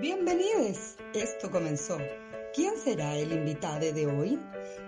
[0.00, 0.96] Bienvenidos.
[1.12, 1.98] Esto comenzó.
[2.54, 4.40] ¿Quién será el invitado de hoy?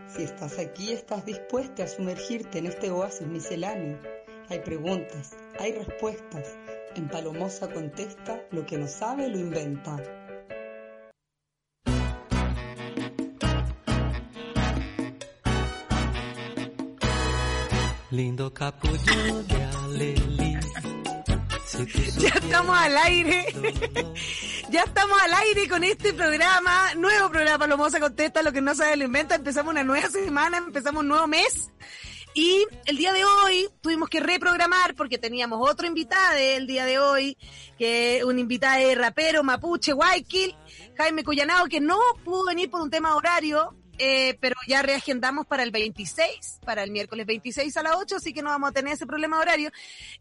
[0.08, 4.00] Si estás aquí, estás dispuesta a sumergirte en este oasis misceláneo.
[4.48, 6.56] Hay preguntas, hay respuestas.
[6.96, 10.02] En Palomosa contesta lo que no sabe lo inventa.
[18.10, 20.91] Lindo capullo de Aleli.
[22.18, 23.46] Ya estamos al aire.
[24.70, 28.96] ya estamos al aire con este programa, nuevo programa Palomosa Contesta, lo que no sabe
[28.96, 29.34] lo inventa.
[29.34, 31.70] Empezamos una nueva semana, empezamos un nuevo mes.
[32.34, 36.98] Y el día de hoy tuvimos que reprogramar porque teníamos otro invitado el día de
[36.98, 37.36] hoy,
[37.78, 40.54] que es un invitado de rapero mapuche, Guayquil,
[40.96, 45.62] Jaime Cuyanao, que no pudo venir por un tema horario, eh, pero ya reagendamos para
[45.62, 48.94] el 26, para el miércoles 26 a las 8, así que no vamos a tener
[48.94, 49.70] ese problema horario.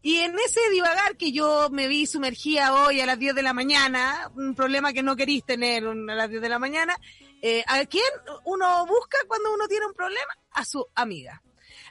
[0.02, 3.52] Y en ese divagar que yo me vi sumergida hoy a las 10 de la
[3.52, 6.96] mañana, un problema que no queréis tener a las 10 de la mañana,
[7.40, 8.04] eh, ¿a quién
[8.44, 10.36] uno busca cuando uno tiene un problema?
[10.52, 11.42] A su amiga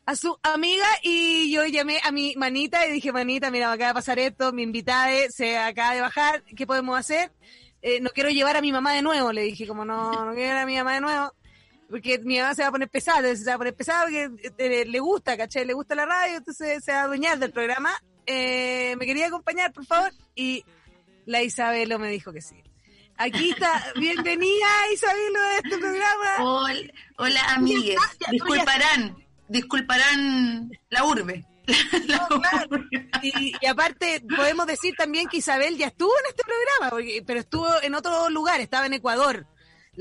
[0.05, 3.93] a su amiga y yo llamé a mi manita y dije, manita, mira, acaba de
[3.93, 7.31] pasar esto, mi invitada se acaba de bajar, ¿qué podemos hacer?
[7.81, 10.49] Eh, no quiero llevar a mi mamá de nuevo, le dije, como no, no quiero
[10.49, 11.33] llevar a mi mamá de nuevo,
[11.91, 14.85] porque mi mamá se va a poner pesada, se va a poner pesada porque eh,
[14.85, 15.65] le gusta, ¿caché?
[15.65, 17.91] Le gusta la radio, entonces se va a adueñar del programa.
[18.25, 20.11] Eh, ¿Me quería acompañar, por favor?
[20.33, 20.63] Y
[21.25, 22.55] la Isabelo me dijo que sí.
[23.17, 26.35] Aquí está, bienvenida Isabelo a este programa.
[26.39, 27.99] Hola, hola amigues,
[28.31, 29.17] disculparán,
[29.49, 31.45] disculparán la urbe.
[32.07, 32.85] No, claro.
[33.21, 37.41] y, y, aparte, podemos decir también que Isabel ya estuvo en este programa, porque, pero
[37.41, 39.45] estuvo en otro lugar, estaba en Ecuador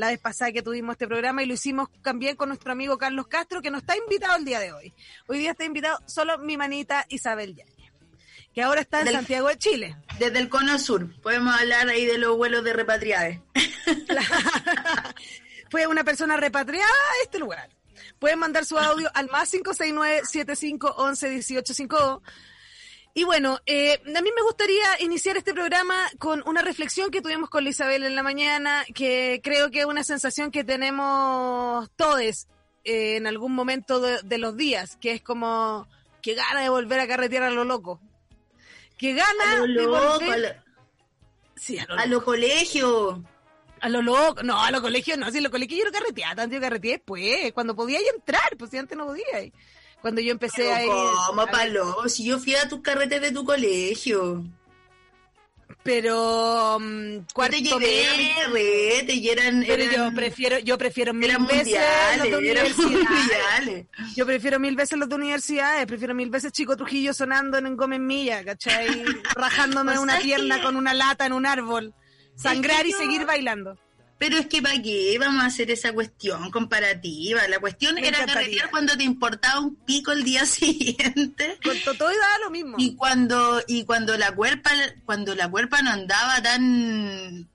[0.00, 3.26] la vez pasada que tuvimos este programa y lo hicimos también con nuestro amigo Carlos
[3.28, 4.92] Castro, que no está invitado el día de hoy.
[5.28, 7.92] Hoy día está invitado solo mi manita Isabel Yañez,
[8.54, 9.96] que ahora está en Del- Santiago de Chile.
[10.18, 13.38] Desde el cono sur, podemos hablar ahí de los vuelos de repatriadas.
[15.70, 17.68] Fue una persona repatriada a este lugar.
[18.18, 22.22] Pueden mandar su audio al más 569-7511-1852.
[23.12, 27.50] Y bueno, eh, a mí me gustaría iniciar este programa con una reflexión que tuvimos
[27.50, 32.46] con Isabel en la mañana, que creo que es una sensación que tenemos todos
[32.84, 35.88] eh, en algún momento de, de los días, que es como
[36.22, 38.00] que gana de volver a carretear a lo loco.
[38.96, 40.32] Que gana A lo de loco, volver...
[40.32, 40.70] a lo,
[41.56, 43.24] Sí, a lo a lo colegio.
[43.80, 46.34] A lo loco, no, a los colegios no, si en los colegios yo no carreteaba,
[46.34, 49.52] tanto yo carreteé después, cuando podía entrar, pues si antes no podía ir.
[50.00, 50.88] Cuando yo empecé a ir.
[50.90, 52.08] ¿Cómo, a ver, palo?
[52.08, 54.44] Si yo fui a tus carretes de tu colegio.
[55.82, 61.30] Pero um, Yo cuarto te llevé carretes y eran, pero yo prefiero, yo prefiero mil
[61.30, 61.80] eran veces
[62.18, 63.08] los de eran universidades.
[63.08, 63.86] mundiales.
[64.14, 68.00] Yo prefiero mil veces los de universidades, prefiero mil veces Chico Trujillo sonando en Gómez
[68.00, 68.88] Milla, ¿cachai?
[69.34, 71.94] Rajándome una pierna que- con una lata en un árbol.
[72.36, 73.78] Sangrar y yo- seguir bailando.
[74.20, 77.40] Pero es que ¿para qué vamos a hacer esa cuestión comparativa?
[77.48, 81.58] La cuestión Me era carretear cuando te importaba un pico el día siguiente.
[81.64, 82.76] Con to- todo iba lo mismo.
[82.78, 84.70] Y cuando, y cuando la cuerpa,
[85.06, 87.48] cuando la cuerpa no andaba tan,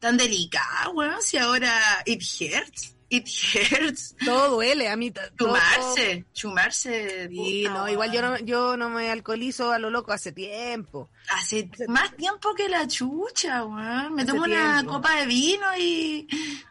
[0.00, 1.72] tan delicada, weón, si ahora
[2.04, 3.26] it hurts, it
[3.72, 4.14] hurts.
[4.24, 5.12] Todo duele, a mí.
[5.38, 7.28] Chumarse, chumarse.
[7.28, 11.08] Sí, puta, no, igual yo no, yo no me alcoholizo a lo loco hace tiempo.
[11.30, 14.14] Hace más tiempo que la chucha, weón.
[14.14, 16.26] Me Hace tomo una copa de vino y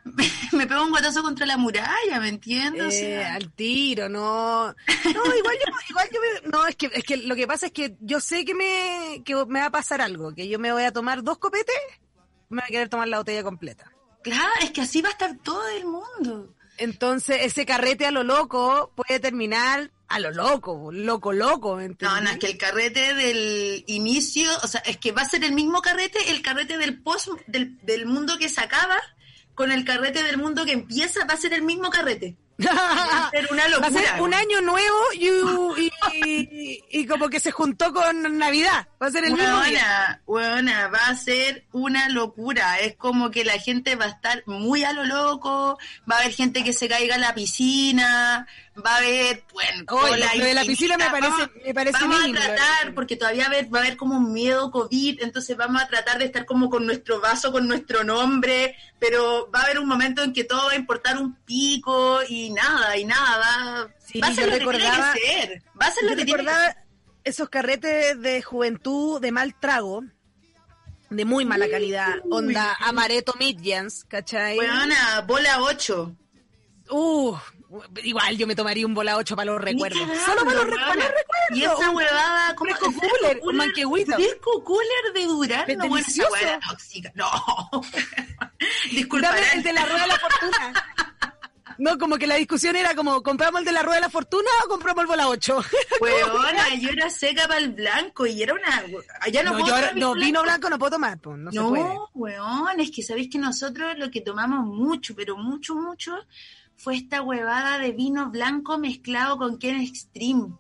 [0.52, 2.84] me pego un guatazo contra la muralla, ¿me entiendes?
[2.84, 4.68] O Eh, sea, al tiro, no.
[4.68, 4.76] No,
[5.36, 7.96] igual yo, igual yo me- no, es que, es que lo que pasa es que
[8.00, 10.92] yo sé que me, que me va a pasar algo, que yo me voy a
[10.92, 11.76] tomar dos copetes,
[12.50, 13.92] me voy a querer tomar la botella completa.
[14.30, 16.54] Claro, es que así va a estar todo el mundo.
[16.78, 21.90] Entonces, ese carrete a lo loco puede terminar a lo loco, loco, loco, ¿me No,
[21.90, 22.24] entendí?
[22.24, 25.52] no, es que el carrete del inicio, o sea, es que va a ser el
[25.54, 28.98] mismo carrete, el carrete del post, del, del mundo que se acaba,
[29.56, 32.38] con el carrete del mundo que empieza, va a ser el mismo carrete.
[32.66, 32.72] Va
[33.28, 34.02] a ser una Va a locura.
[34.14, 35.28] ser un año nuevo y,
[35.78, 35.92] y,
[36.24, 38.88] y- y como que se juntó con Navidad.
[39.02, 40.22] Va a ser el mismo día.
[40.28, 42.80] Va a ser una locura.
[42.80, 45.78] Es como que la gente va a estar muy a lo loco,
[46.10, 48.48] va a haber gente que se caiga a la piscina,
[48.86, 49.84] va a haber, bueno,
[50.36, 53.44] lo de la piscina me parece- Vamos- me parece Vamos mínimo, a tratar, porque todavía
[53.44, 56.26] va a, haber, va a haber como un miedo COVID, entonces vamos a tratar de
[56.26, 60.32] estar como con nuestro vaso, con nuestro nombre, pero va a haber un momento en
[60.34, 64.34] que todo va a importar un pico y nada, y nada, va, Sí, va a
[64.34, 65.64] ser lo que recordaba- tiene que ser.
[65.82, 66.76] Va a ser lo que tiene que recordaba
[67.24, 70.04] esos carretes de juventud de mal trago,
[71.10, 74.58] de muy mala calidad, onda amareto Midjans, ¿cachai?
[74.58, 76.16] Weona, bola 8.
[76.90, 77.36] Uh,
[78.04, 80.00] igual yo me tomaría un bola 8 para los recuerdos.
[80.26, 80.86] Solo para los, re- weona.
[80.88, 81.58] para los recuerdos.
[81.58, 84.14] Y esa huevada, como fresco cooler, un manquehuito.
[84.16, 87.12] Fresco cooler de Durán, Es no, bueno, esa era tóxica.
[87.16, 87.30] No.
[87.72, 89.44] Dame Disculparán.
[89.54, 90.74] el de la rueda de la fortuna.
[91.80, 94.50] No, como que la discusión era como, ¿compramos el de la rueda de la fortuna
[94.66, 95.60] o compramos el bola 8?
[96.02, 98.84] Huevona, yo era seca para el blanco y era una.
[99.22, 101.58] Allá no, No, puedo yo tomar no, vino blanco no puedo tomar, pues, no, se
[101.60, 102.82] No, puede.
[102.82, 106.18] es que sabéis que nosotros lo que tomamos mucho, pero mucho, mucho,
[106.78, 110.54] fue esta huevada de vino blanco mezclado con Ken Extreme.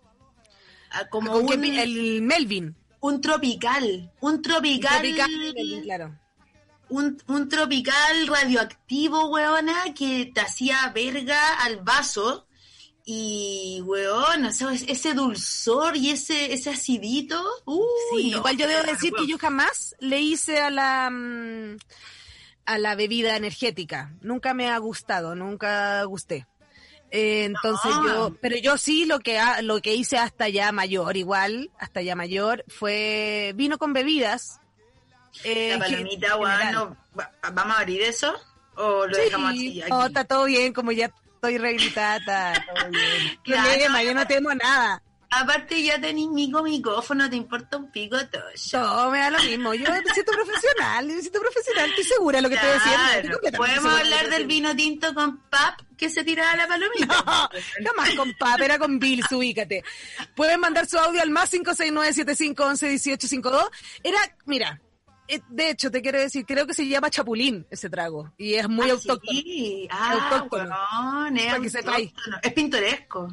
[0.92, 2.76] Ah, Como que un, el Melvin.
[3.00, 6.16] un tropical, un tropical, Tropical Melvin, claro.
[6.90, 12.46] un, un tropical radioactivo, weona, que te hacía verga al vaso.
[13.10, 17.42] Y, weón, o sea, ese dulzor y ese, ese acidito.
[18.12, 21.78] Sí, no, igual yo debo weón, decir que yo jamás le hice a la mm,
[22.68, 24.14] a la bebida energética.
[24.22, 26.46] Nunca me ha gustado, nunca gusté.
[27.10, 28.08] Eh, entonces No.
[28.30, 32.02] yo, pero yo sí lo que ha- lo que hice hasta ya mayor, igual, hasta
[32.02, 34.60] ya mayor, fue vino con bebidas.
[35.44, 38.34] eh, La palomita, no- va- ¿vamos a abrir eso?
[38.76, 39.82] ¿O lo Sí, dejamos así?
[39.82, 39.90] Aquí?
[39.92, 41.06] no, está todo bien, como ya
[41.36, 42.18] estoy rehabilitada,
[42.54, 43.02] está todo bien.
[43.44, 43.70] Claro.
[43.70, 45.02] Problema, yo no temo nada.
[45.30, 48.44] Aparte ya tenéis mico micófono, te importa un pico todo.
[48.72, 49.74] Todo me da lo mismo.
[49.74, 52.98] Yo me siento profesional, me siento profesional, estoy segura de lo que estoy haciendo.
[52.98, 57.50] estoy Claro, completamente podemos hablar del vino tinto con pap que se tiraba la palomita.
[57.82, 59.84] No, jamás con pap, era con Bills, ubícate.
[60.36, 63.70] Pueden mandar su audio al más 569-7511-1852.
[64.04, 64.80] Era, mira,
[65.28, 68.32] eh, de hecho, te quiero decir, creo que se llama chapulín ese trago.
[68.38, 69.42] Y es muy Ah, autóctono.
[69.42, 69.88] Sí.
[69.92, 70.74] Ah, Autóctono.
[71.24, 72.38] weón, es autóctono.
[72.42, 73.28] Es pintoresco.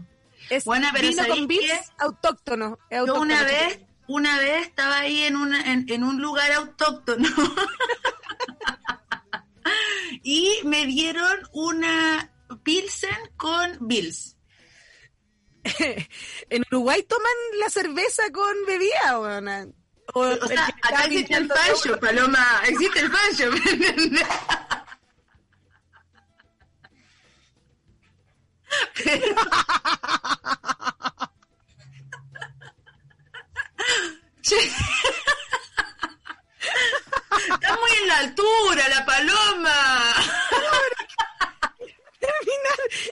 [0.50, 2.79] Es Bueno, pero vino ¿sabéis con autóctono.
[3.17, 7.29] una vez, una vez estaba ahí en, una, en, en un lugar autóctono
[10.23, 12.31] y me dieron una
[12.62, 14.37] Pilsen con Bills.
[16.50, 19.19] en Uruguay toman la cerveza con bebida.
[19.19, 19.25] O,
[20.14, 23.50] O sea, acá existe el fallo, Paloma, existe el fallo.
[37.50, 40.14] Está muy en la altura, la paloma.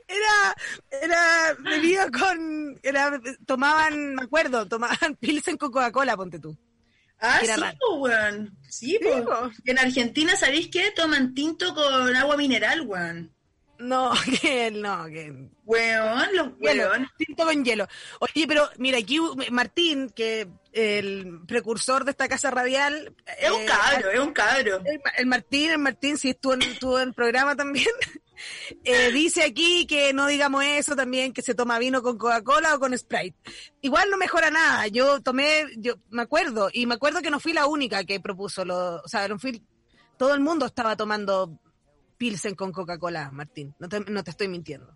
[0.09, 0.55] era
[0.91, 6.57] era bebida con era tomaban me acuerdo tomaban pilsen con Coca-Cola ponte tú
[7.25, 8.59] Ah, Era sí, po, weón.
[8.69, 9.15] Sí, po.
[9.15, 9.51] Sí, po.
[9.67, 10.91] En Argentina, ¿sabéis qué?
[10.91, 13.33] Toman tinto con agua mineral, weón.
[13.89, 15.33] no que no que
[15.65, 17.09] Weón, los weón.
[17.17, 17.87] tinto con hielo
[18.21, 19.19] oye pero mira aquí
[19.51, 24.81] Martín que el precursor de esta casa radial Es un eh, cabro, es un cabro.
[24.85, 27.89] el, el Martín, el Martín, si estuvo en, estuvo en el programa también,
[28.85, 32.81] eh, dice aquí que no digamos eso también, que se toma vino con Coca-Cola o
[32.81, 33.37] con Sprite.
[33.83, 34.87] Igual no mejora nada.
[34.89, 38.65] Yo tomé, yo me acuerdo, y me acuerdo que no fui la única que propuso
[38.65, 39.63] lo, o sea, no fui,
[40.17, 41.59] todo el mundo estaba tomando
[42.23, 43.75] Pilsen con Coca-Cola, Martín.
[43.81, 44.95] No te, no te estoy mintiendo.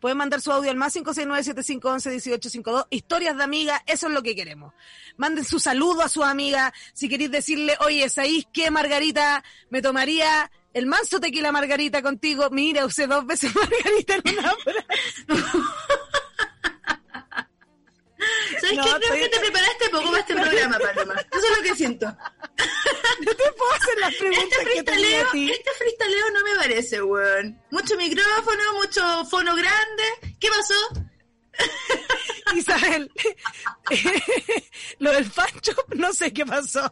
[0.00, 2.86] Pueden mandar su audio al más 569-7511-1852.
[2.88, 4.72] Historias de amiga, eso es lo que queremos.
[5.18, 6.72] Manden su saludo a su amiga.
[6.94, 9.44] Si queréis decirle, oye, ¿sabéis qué, Margarita?
[9.68, 12.48] Me tomaría el manso tequila Margarita contigo.
[12.50, 14.86] Mira, usé dos veces Margarita en una frase.
[18.60, 18.90] ¿Sabes No, qué?
[19.06, 21.14] Creo que te preparaste poco para este programa, Paloma.
[21.32, 22.06] Eso es lo que siento.
[22.06, 25.50] No te puedo hacer las preguntas Este que tenía a ti.
[25.50, 27.60] este freestaleo no me parece, weón.
[27.70, 30.04] Mucho micrófono, mucho fono grande.
[30.40, 30.74] ¿Qué pasó?
[32.54, 33.10] Isabel,
[34.98, 36.82] lo del fancho, no sé qué pasó.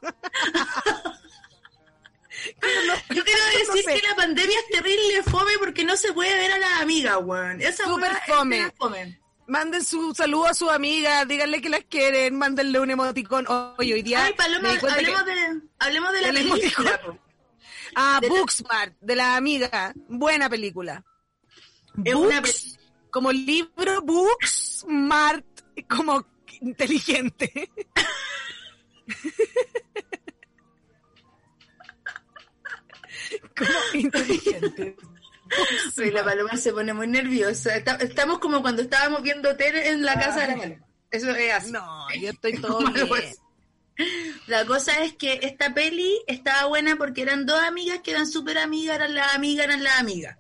[3.11, 4.01] Yo quiero No decir sé.
[4.01, 7.61] que la pandemia es terrible fome porque no se puede ver a las amigas, weón.
[7.61, 8.19] Esa Súper weá
[8.67, 9.21] es fome.
[9.47, 13.45] Manden su saludo a su amiga, díganle que las quieren, mándenle un emoticón.
[13.77, 17.01] Oye, hoy día Ay, Paloma, hablemos, de, hablemos de la película.
[17.97, 19.93] Ah, de la- Booksmart, de la amiga.
[20.09, 21.05] Buena película.
[22.05, 22.77] Es una Books,
[23.11, 25.47] como libro, Booksmart,
[25.89, 26.27] como
[26.61, 27.71] inteligente.
[33.57, 34.97] como inteligente.
[36.13, 37.77] La paloma se pone muy nerviosa.
[37.77, 40.87] Estamos como cuando estábamos viendo tele en la casa de la paloma.
[41.11, 41.71] Eso es así.
[41.73, 43.35] No, yo estoy todo bien.
[44.49, 48.59] La cosa es que esta peli estaba buena porque eran dos amigas que eran súper
[48.59, 50.37] amigas, eran las amigas, eran las amigas.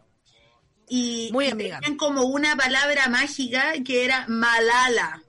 [0.88, 1.80] Y, Muy y amigas.
[1.80, 5.22] tenían como una palabra mágica que era Malala.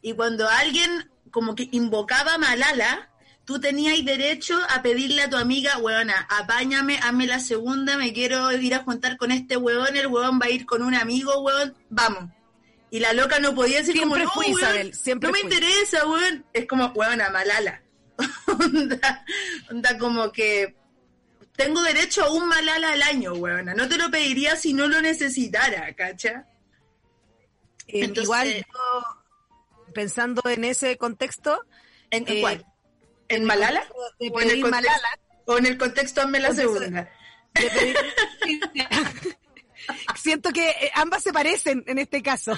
[0.00, 3.07] Y cuando alguien como que invocaba Malala,
[3.48, 8.52] tú tenías derecho a pedirle a tu amiga, weona, apáñame, hazme la segunda, me quiero
[8.52, 11.74] ir a juntar con este weón, el weón va a ir con un amigo, weón,
[11.88, 12.30] vamos.
[12.90, 15.38] Y la loca no podía decir Siempre como, no, fui, weón, Isabel, siempre no me
[15.40, 15.48] fui".
[15.54, 16.44] interesa, weón.
[16.52, 17.82] Es como, weón, a Malala.
[18.48, 19.24] onda,
[19.70, 20.76] onda como que
[21.56, 23.64] tengo derecho a un Malala al año, weón.
[23.74, 26.44] No te lo pediría si no lo necesitara, ¿cacha?
[27.86, 31.62] Eh, Entonces- igual yo, pensando en ese contexto,
[32.10, 32.66] ¿En Eh, cuál?
[33.28, 33.84] ¿En Malala?
[34.18, 35.08] de ¿O en, el contexto, Malala,
[35.46, 37.10] ¿O en el contexto hazme la Contexto- segunda?
[40.16, 42.52] siento que eh, ambas se parecen en este caso.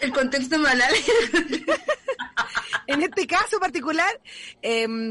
[0.00, 0.94] El contexto Malala.
[2.88, 4.20] En este caso particular,
[4.62, 5.10] em,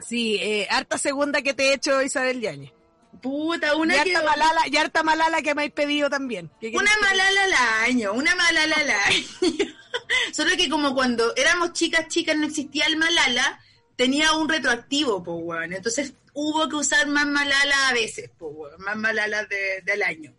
[0.00, 2.72] sí, eh, harta segunda que te he hecho Isabel Yañez.
[3.20, 4.16] Puta, Y una que...
[4.16, 6.48] harta malala, y harta malala que me habéis pedido también.
[6.60, 9.26] ¿Qué quieres Una que Malala al año, una Malala al año.
[10.32, 13.60] Solo que como cuando éramos chicas, chicas, no existía el Malala,
[13.96, 15.72] tenía un retroactivo, weón.
[15.72, 18.72] Entonces hubo que usar más Malala a veces, weón.
[18.78, 20.32] Más Malala de- del año.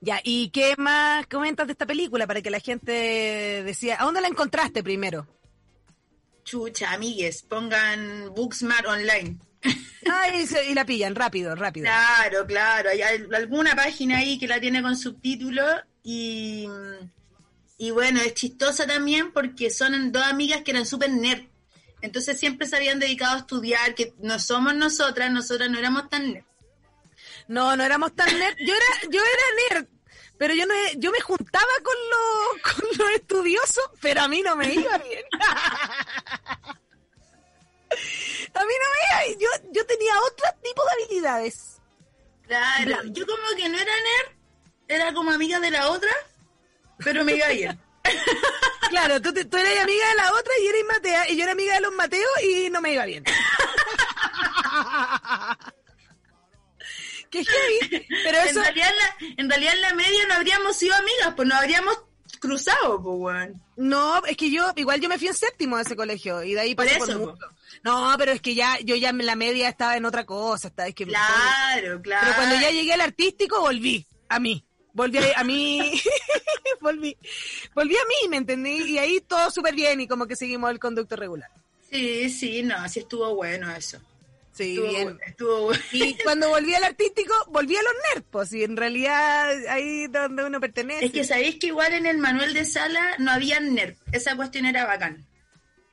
[0.00, 2.92] Ya, ¿y qué más comentas de esta película para que la gente
[3.64, 5.26] decía, ¿a dónde la encontraste primero?
[6.44, 9.38] Chucha, amigues, pongan Booksmart online.
[10.10, 11.84] Ay, y, la pillan, rápido, rápido.
[11.86, 12.90] Claro, claro.
[12.90, 16.66] Hay al- alguna página ahí que la tiene con subtítulos y,
[17.78, 21.44] y bueno, es chistosa también porque son dos amigas que eran súper nerd.
[22.04, 26.34] Entonces siempre se habían dedicado a estudiar, que no somos nosotras, nosotras no éramos tan
[26.34, 26.44] nerd.
[27.48, 28.58] No, no éramos tan nerd.
[28.58, 29.88] Yo era, yo era nerd,
[30.36, 34.54] pero yo no, yo me juntaba con los, con los estudiosos, pero a mí no
[34.54, 35.24] me iba bien.
[38.56, 39.38] A mí no me iba bien.
[39.40, 41.80] Yo, yo tenía otro tipo de habilidades.
[42.46, 44.36] Claro, yo como que no era nerd,
[44.88, 46.10] era como amiga de la otra,
[46.98, 47.83] pero me iba bien.
[48.90, 51.52] Claro, tú, te- tú eras amiga de la otra y eres Matea, y yo era
[51.52, 53.24] amiga de los Mateos y no me iba bien.
[57.30, 58.06] Qué heavy.
[58.22, 61.32] Pero En eso, realidad, en la, en realidad en la media no habríamos sido amigas,
[61.34, 61.98] pues nos habríamos
[62.38, 63.62] cruzado, pues, weón.
[63.76, 66.60] no, es que yo, igual yo me fui en séptimo de ese colegio y de
[66.60, 67.38] ahí pasé por, eso, mucho.
[67.82, 70.88] No, pero es que ya, yo ya en la media estaba en otra cosa, estaba,
[70.88, 72.26] es que Claro, claro.
[72.26, 74.64] Pero cuando ya llegué al artístico, volví a mí.
[74.94, 76.00] Volví a, a mí.
[76.80, 77.16] volví.
[77.74, 78.82] Volví a mí, ¿me entendí?
[78.92, 81.50] Y ahí todo súper bien y como que seguimos el conducto regular.
[81.90, 84.00] Sí, sí, no, sí estuvo bueno eso.
[84.52, 85.08] Sí, Estuvo, bien.
[85.08, 85.82] bu- estuvo bueno.
[85.92, 90.44] Y cuando volví al artístico, volví a los nerds, pues, y en realidad ahí donde
[90.44, 91.06] uno pertenece.
[91.06, 93.96] Es que sabéis que igual en el manual de sala no había nerd.
[94.12, 95.26] Esa cuestión era bacán.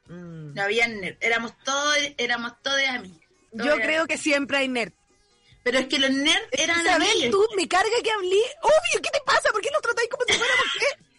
[0.07, 0.53] Mm.
[0.53, 1.17] No había nerd.
[1.21, 3.17] Éramos todos, éramos todos amigos.
[3.53, 4.93] Yo creo que siempre hay nerd.
[5.63, 7.31] Pero es que los nerds eran Isabel, amigos.
[7.31, 8.41] tú me carga que hablé.
[8.63, 9.51] Obvio, ¿qué te pasa?
[9.51, 11.10] ¿Por qué los tratáis como si fuéramos qué?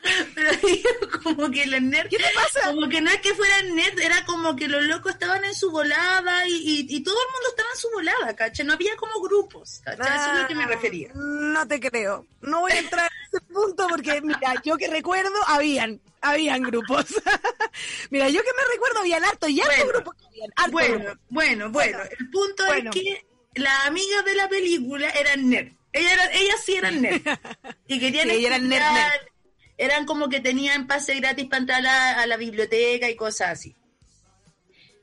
[0.34, 0.88] Pero digo,
[1.22, 2.08] como que los nerds.
[2.10, 2.68] ¿Qué te pasa?
[2.72, 5.70] Como que no es que fueran nerds, era como que los locos estaban en su
[5.70, 8.64] volada y, y, y todo el mundo estaba en su volada, ¿cachai?
[8.66, 10.06] No había como grupos, ¿cachai?
[10.16, 11.10] Eso es lo que me Ah, refería.
[11.14, 12.26] No te creo.
[12.42, 17.04] No voy a entrar en ese punto porque, mira, yo que recuerdo, habían, habían grupos.
[18.10, 20.14] mira, yo que me recuerdo, habían harto y harto Bueno, grupos.
[20.16, 21.18] que habían, harto Bueno, grupos.
[21.28, 21.98] bueno, bueno.
[22.18, 22.90] El punto Bueno.
[22.94, 25.72] es que las amigas de la película eran nerd.
[25.92, 27.20] Ellas, eran, ellas sí eran nerd.
[27.88, 29.28] Y querían Sí, ellas eran nerd, estudiar, nerd.
[29.78, 33.74] Eran como que tenían pase gratis para entrar a, la biblioteca y cosas así.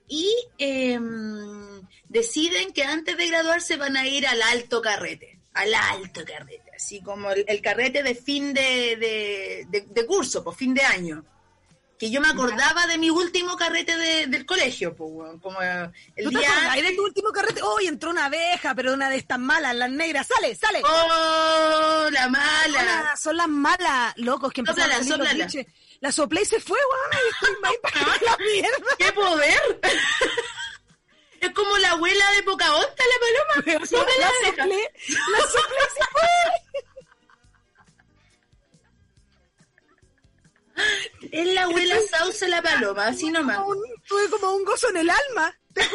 [0.08, 5.40] Y em, deciden que antes de graduarse van a ir al alto carrete.
[5.54, 6.70] Al alto carrete.
[6.76, 8.62] Así como el, carrete de fin de,
[8.98, 11.26] de, de- de curso, por fin de año.
[11.98, 15.92] Que yo me acordaba de mi último carrete de- del colegio, pues, como el
[16.26, 17.62] ¿Tú te día acordás de tu último carrete?
[17.64, 20.28] ¡Uy, entró una abeja, pero una de estas malas, las negras!
[20.28, 20.82] ¡Sale, sale!
[20.84, 23.16] ¡Oh, la mala!
[23.18, 25.66] Son las malas, locos, que empezaron a salir los biches.
[26.02, 28.96] La soplé y se fue, weón, y estoy más impactada que la mierda.
[29.00, 29.80] ¡Qué poder!
[31.40, 33.80] es como la abuela de Pocahontas, la paloma.
[33.80, 34.92] la Sóplala, soplé,
[35.32, 36.82] la soplé y se fue.
[41.32, 43.58] Es la abuela Sauce la paloma, así nomás.
[43.60, 45.58] Como un- tuve como un gozo en el alma.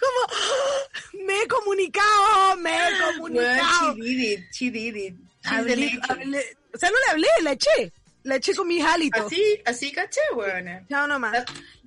[0.00, 3.94] Como, me he comunicado, me he Well, comunicado.
[3.94, 5.14] she did it, she did it.
[5.44, 7.92] Hablé- hablé- o sea, no le hablé, la eché.
[8.24, 9.26] La eché con mis hálitos.
[9.26, 10.84] Así, así caché, weona.
[10.88, 11.44] Chao nomás.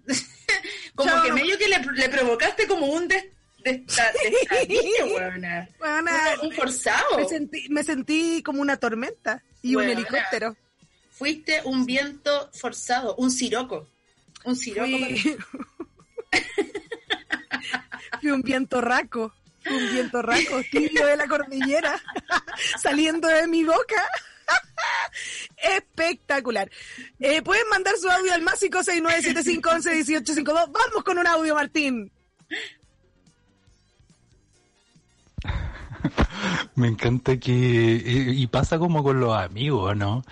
[0.95, 1.23] como Chao.
[1.23, 3.25] que medio que le, le provocaste como un des,
[3.63, 5.67] desta- destadillo, weona.
[5.79, 6.11] Weona,
[6.41, 7.17] Un- un forzado.
[7.17, 9.91] Me sentí, me sentí como una tormenta y Weona.
[9.91, 10.55] un helicóptero.
[11.21, 13.87] Fuiste un viento forzado, un siroco.
[14.43, 14.89] Un siroco.
[14.89, 15.37] Fui,
[18.21, 19.31] fui un viento raco.
[19.63, 22.01] Fui un viento raco, tibio de la cordillera,
[22.81, 24.03] saliendo de mi boca.
[25.77, 26.71] Espectacular.
[27.19, 30.71] Eh, Pueden mandar su audio al más 56975111852.
[30.71, 32.11] Vamos con un audio, Martín.
[36.73, 40.23] Me encanta que, y, pasa como con los amigos, ¿no?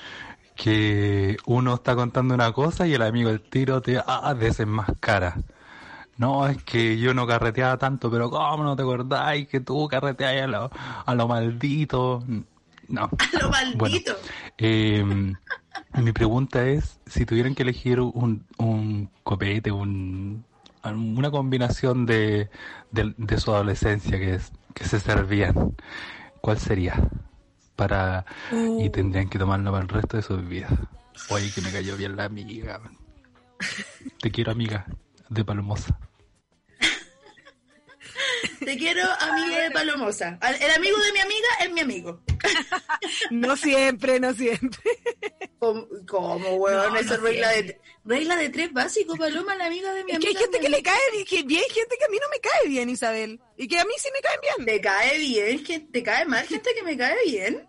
[0.59, 5.37] Que uno está contando una cosa y el amigo el tiro te ah, desenmascara.
[6.17, 10.43] No, es que yo no carreteaba tanto, pero ¿cómo no te acordáis que tú carreteabas
[10.43, 10.69] a lo,
[11.05, 12.25] a lo maldito?
[12.89, 13.03] No.
[13.39, 14.17] A lo maldito.
[14.57, 15.33] Em,
[15.93, 20.43] mi pregunta es, si tuvieran que elegir un, un copete, un,
[20.83, 22.49] una combinación de,
[22.91, 25.75] de, su adolescencia que, es, que se servían,
[26.41, 27.09] ¿cuál sería?
[27.79, 28.91] Para, y uh.
[28.91, 30.73] tendrían que tomarlo para el resto de sus vidas.
[31.29, 32.81] Oye, que me cayó bien la amiga.
[34.19, 34.85] Te quiero, amiga,
[35.29, 35.97] de Palomosa.
[38.59, 40.39] Te quiero, amiga de Palomosa.
[40.59, 42.21] El amigo de mi amiga es mi amigo.
[43.31, 44.79] No siempre, no siempre.
[45.59, 46.95] ¿Cómo, weón?
[46.97, 50.31] Eso es regla de, regla de tres básicos, Paloma, la amiga de mi amiga.
[50.31, 52.67] Que hay gente que le cae bien, hay gente que a mí no me cae
[52.67, 53.39] bien, Isabel.
[53.57, 54.65] Y que a mí sí me cae bien.
[54.65, 55.91] ¿Te cae bien?
[55.91, 57.67] ¿Te cae mal gente que me cae bien?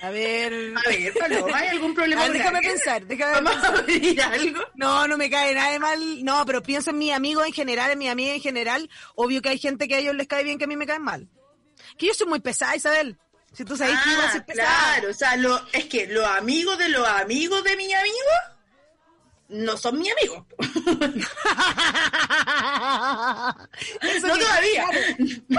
[0.00, 0.72] A ver.
[0.76, 2.22] A ver, Paloma, ¿hay algún problema?
[2.22, 4.30] ver, déjame pensar, déjame ¿Vamos pensar.
[4.30, 4.60] a algo?
[4.74, 6.24] No, no me cae nada de mal.
[6.24, 8.88] No, pero pienso en mi amigo en general, en mi amiga en general.
[9.14, 11.00] Obvio que hay gente que a ellos les cae bien que a mí me cae
[11.00, 11.28] mal.
[11.96, 13.18] Que yo soy muy pesada, Isabel.
[13.52, 14.68] Si tú sabes que iba a ser pesada.
[14.68, 18.16] Claro, o sea, lo, es que los amigos de los amigos de mi amigo
[19.48, 20.46] no son mi amigo.
[24.22, 24.86] no todavía.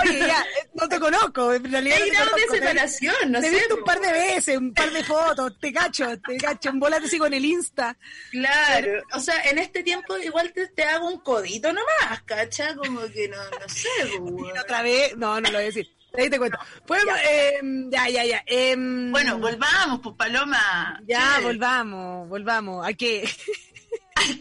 [0.02, 1.54] Oye, ya, no te conozco.
[1.54, 3.74] En realidad Hay no de separación, no te sé.
[3.74, 7.08] Un par de veces, un par de fotos, te cacho, te cacho, en bola te
[7.08, 7.98] sigo en el Insta.
[8.32, 13.02] Claro, o sea, en este tiempo igual te, te hago un codito nomás, cacha, como
[13.12, 13.90] que no, no sé.
[14.20, 15.90] Pues, otra vez, no, no lo voy a decir.
[16.18, 16.58] Ahí te cuento.
[16.86, 17.16] Pues, ya.
[17.24, 18.44] Eh, ya, ya, ya.
[18.46, 21.00] Eh, bueno, volvamos, pues Paloma.
[21.06, 22.88] Ya, volvamos, volvamos.
[22.88, 23.30] ¿A qué?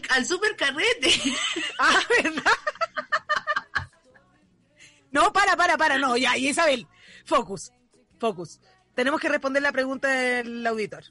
[0.09, 1.11] Al, super carrete.
[1.79, 2.43] Ah, ¿verdad?
[5.11, 6.87] No, para, para, para, no, ya, y Isabel,
[7.25, 7.71] focus,
[8.19, 8.59] focus.
[8.93, 11.03] Tenemos que responder la pregunta del auditor.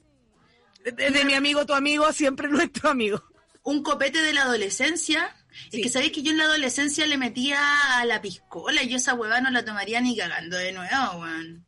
[0.83, 3.23] De, mi amigo, tu amigo, siempre nuestro amigo.
[3.63, 5.35] Un copete de la adolescencia.
[5.71, 7.59] Es que sabéis que yo en la adolescencia le metía
[7.99, 11.65] a la piscola y yo esa hueva no la tomaría ni cagando de nuevo, weón.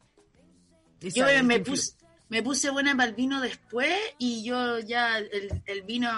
[1.01, 1.95] Yo me, puse,
[2.29, 6.11] me puse buena para el vino después y yo ya el, el vino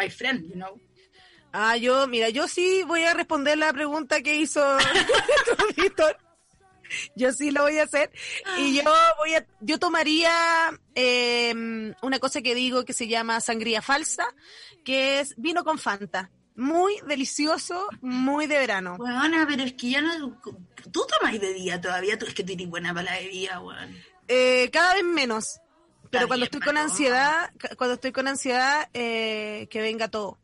[0.00, 0.78] my friend, you know.
[1.52, 4.62] Ah, yo, mira, yo sí voy a responder la pregunta que hizo
[5.76, 6.16] Víctor.
[7.14, 8.10] Yo sí lo voy a hacer.
[8.58, 13.82] Y yo voy a, yo tomaría em, una cosa que digo que se llama sangría
[13.82, 14.26] falsa,
[14.84, 16.30] que es vino con Fanta.
[16.56, 18.96] Muy delicioso, muy de verano.
[18.98, 20.40] Bueno, pero es que ya no.
[20.92, 23.96] Tú tomas de día todavía, tú es que tienes buena para la bebida, weón.
[24.28, 25.60] Eh, cada vez menos.
[26.10, 30.38] Pero cuando estoy con ansiedad, cuando estoy con ansiedad, eh, que venga todo.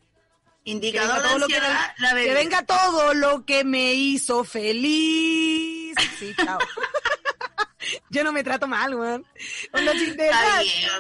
[0.64, 5.94] Indicador de ansiedad, que, la que venga todo lo que me hizo feliz.
[6.18, 6.59] Sí, chao.
[8.11, 9.24] Yo no me trato mal, weón.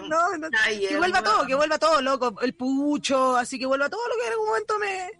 [0.08, 0.48] No, no,
[0.78, 2.40] que vuelva todo, que vuelva todo, loco.
[2.42, 5.10] El pucho, así que vuelva todo lo que en algún momento me,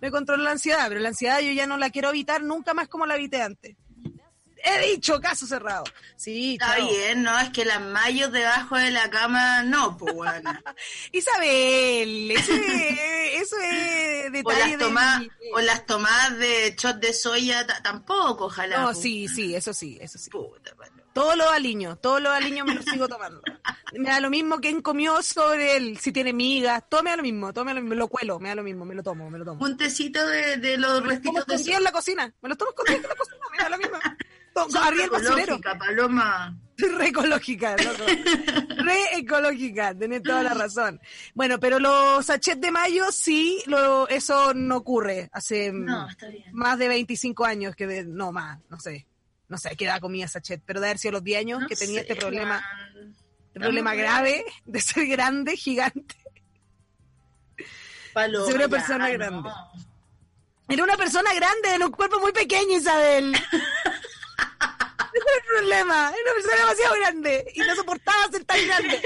[0.00, 0.88] me controla la ansiedad.
[0.88, 3.76] Pero la ansiedad yo ya no la quiero evitar nunca más como la evité antes
[4.62, 5.84] he dicho, caso cerrado.
[6.16, 10.52] Sí, Está bien, no, es que las mayos debajo de la cama, no, pues bueno.
[11.10, 15.22] Isabel, eso es, eso es detalle o las, tomadas,
[15.54, 18.80] o las tomadas de shot de soya tampoco, ojalá.
[18.80, 20.30] No, sí, sí, eso sí, eso sí.
[20.30, 20.72] Puta,
[21.12, 23.42] Todos los aliños, todos los aliños me los sigo tomando.
[23.94, 27.22] Me da lo mismo que comió sobre él, si tiene migas, todo me da lo
[27.22, 29.36] mismo, todo me, lo, me lo cuelo, me da lo mismo, me lo tomo, me
[29.36, 29.62] lo tomo.
[29.62, 31.74] Un tecito de, de los restitos de...
[31.74, 33.98] en la cocina, me lo tomo escondido en la cocina, me da lo mismo.
[34.54, 35.60] Arriba el basurero.
[35.60, 36.56] Paloma.
[36.76, 41.00] Re ecológica, Re ecológica, tenés toda la razón.
[41.34, 45.28] Bueno, pero los sachets de mayo sí, lo, eso no ocurre.
[45.32, 49.06] Hace más de 25 años que de, no más, no sé.
[49.48, 52.00] No sé qué edad comía sachet, pero de haber sido los 10 años que tenía
[52.00, 52.64] este problema,
[53.48, 56.16] este problema grave de ser grande, gigante.
[58.14, 59.50] Paloma, ser una persona grande.
[60.68, 63.34] Era una persona grande en un cuerpo muy pequeño, Isabel.
[65.36, 66.12] El problema.
[66.12, 69.00] Era una persona demasiado grande y no soportaba ser tan grande.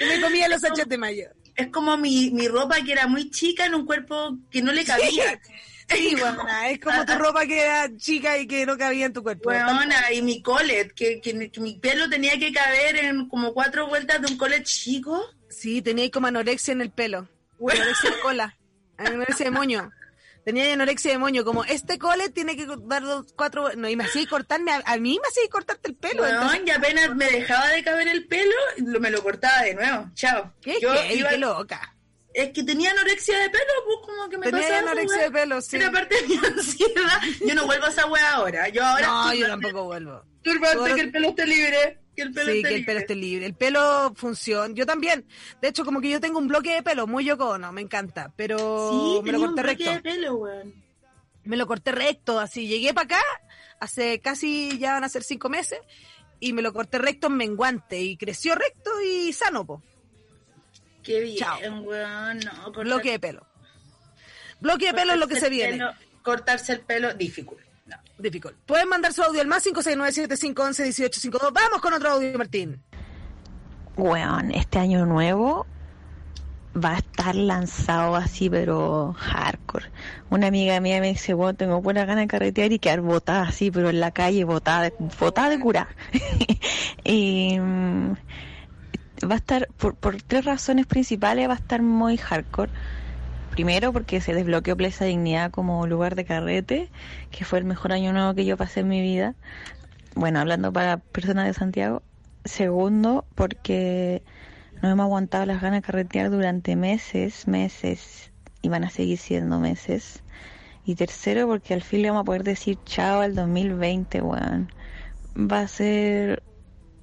[0.00, 1.28] Y me comía los sachets de mayo.
[1.54, 4.84] Es como mi, mi ropa que era muy chica en un cuerpo que no le
[4.84, 5.40] cabía.
[5.88, 9.22] Sí, bueno, es como tu ropa que era chica y que no cabía en tu
[9.22, 9.44] cuerpo.
[9.44, 9.80] Bueno,
[10.12, 14.26] y mi colet, que, que, mi pelo tenía que caber en como cuatro vueltas de
[14.28, 15.24] un colet chico.
[15.48, 17.26] Sí, tenía como anorexia en el pelo.
[17.58, 18.56] Anorexia de cola.
[18.98, 19.90] Anorexia de moño
[20.48, 24.04] tenía anorexia de moño, como este cole tiene que dar dos, cuatro, no, y me
[24.04, 26.26] hacía cortarme, a, mí me hacía cortarte el pelo.
[26.26, 28.54] No, y apenas me dejaba de caber el pelo,
[28.98, 30.54] me lo cortaba de nuevo, chao.
[30.62, 31.94] ¿Qué, Yo qué, loca?
[32.42, 35.24] Es que tenía anorexia de pelo, pues como que me Tenía pasaba anorexia weá.
[35.26, 35.76] de pelo, sí.
[35.76, 37.20] Era parte de mi ansiedad.
[37.46, 38.68] Yo no vuelvo a esa wea ahora.
[38.68, 40.22] Yo ahora No, yo tampoco vuelvo.
[40.42, 41.98] turbante, que el pelo esté libre.
[42.14, 43.46] Que el pelo Sí, esté que el pelo esté libre.
[43.46, 44.74] El pelo funciona.
[44.74, 45.26] Yo también.
[45.62, 48.32] De hecho, como que yo tengo un bloque de pelo muy yocono, me encanta.
[48.36, 48.58] Pero
[48.90, 49.92] Sí, me lo tenía un corté bloque recto.
[49.92, 50.74] de pelo, weón.
[51.44, 52.66] Me lo corté recto, así.
[52.66, 53.20] Llegué para acá
[53.80, 55.78] hace casi, ya van a ser cinco meses,
[56.40, 58.00] y me lo corté recto en menguante.
[58.00, 59.82] Y creció recto y sano, po.
[61.08, 61.58] Qué bien, Chao.
[61.82, 62.38] weón.
[62.40, 63.46] No, cortar- Bloque de pelo.
[64.60, 65.78] Bloque de pelo es lo que se viene.
[65.78, 67.56] pelo- cortarse el pelo, difícil.
[67.86, 67.96] No.
[68.18, 68.54] Difficult.
[68.66, 71.52] Pueden mandar su audio al más 569-7511-1852.
[71.52, 72.82] Vamos con otro audio, Martín.
[73.96, 75.66] Weón, este año nuevo
[76.76, 79.86] va a estar lanzado así, pero hardcore.
[80.30, 83.70] Una amiga mía me dice, weón, tengo buena gana de carretear y quedar botada así,
[83.70, 85.88] pero en la calle, botada, de- botada de curar.
[87.04, 88.12] y mm,
[89.24, 92.70] va a estar, por, por tres razones principales, va a estar muy hardcore.
[93.50, 96.90] Primero, porque se desbloqueó Plaza Dignidad como lugar de carrete,
[97.30, 99.34] que fue el mejor año nuevo que yo pasé en mi vida.
[100.14, 102.02] Bueno, hablando para personas de Santiago.
[102.44, 104.22] Segundo, porque
[104.80, 108.30] no hemos aguantado las ganas de carretear durante meses, meses,
[108.62, 110.22] y van a seguir siendo meses.
[110.84, 114.72] Y tercero, porque al fin le vamos a poder decir chao al 2020, weón.
[115.36, 116.42] Va a ser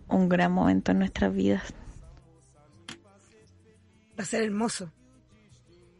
[0.07, 1.73] un gran momento en nuestras vidas.
[4.17, 4.91] Va a ser hermoso.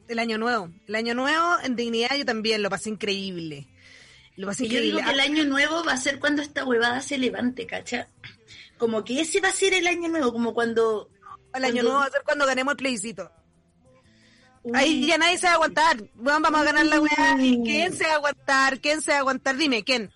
[0.07, 0.69] El año nuevo.
[0.87, 3.67] El año nuevo en dignidad yo también lo pasé increíble.
[4.35, 5.03] Lo pasé Y yo digo increíble.
[5.05, 8.07] que el año nuevo va a ser cuando esta huevada se levante, ¿cacha?
[8.77, 11.09] Como que ese va a ser el año nuevo, como cuando...
[11.53, 13.31] el año cuando- nuevo va a ser cuando ganemos el plebiscito.
[14.63, 15.97] Uy, Ahí ya nadie se va a aguantar.
[16.15, 17.37] Bueno, vamos a ganar la weá.
[17.39, 18.79] ¿Y quién se va a aguantar?
[18.81, 19.55] ¿Quién se va a aguantar?
[19.57, 20.11] Dime, ¿quién?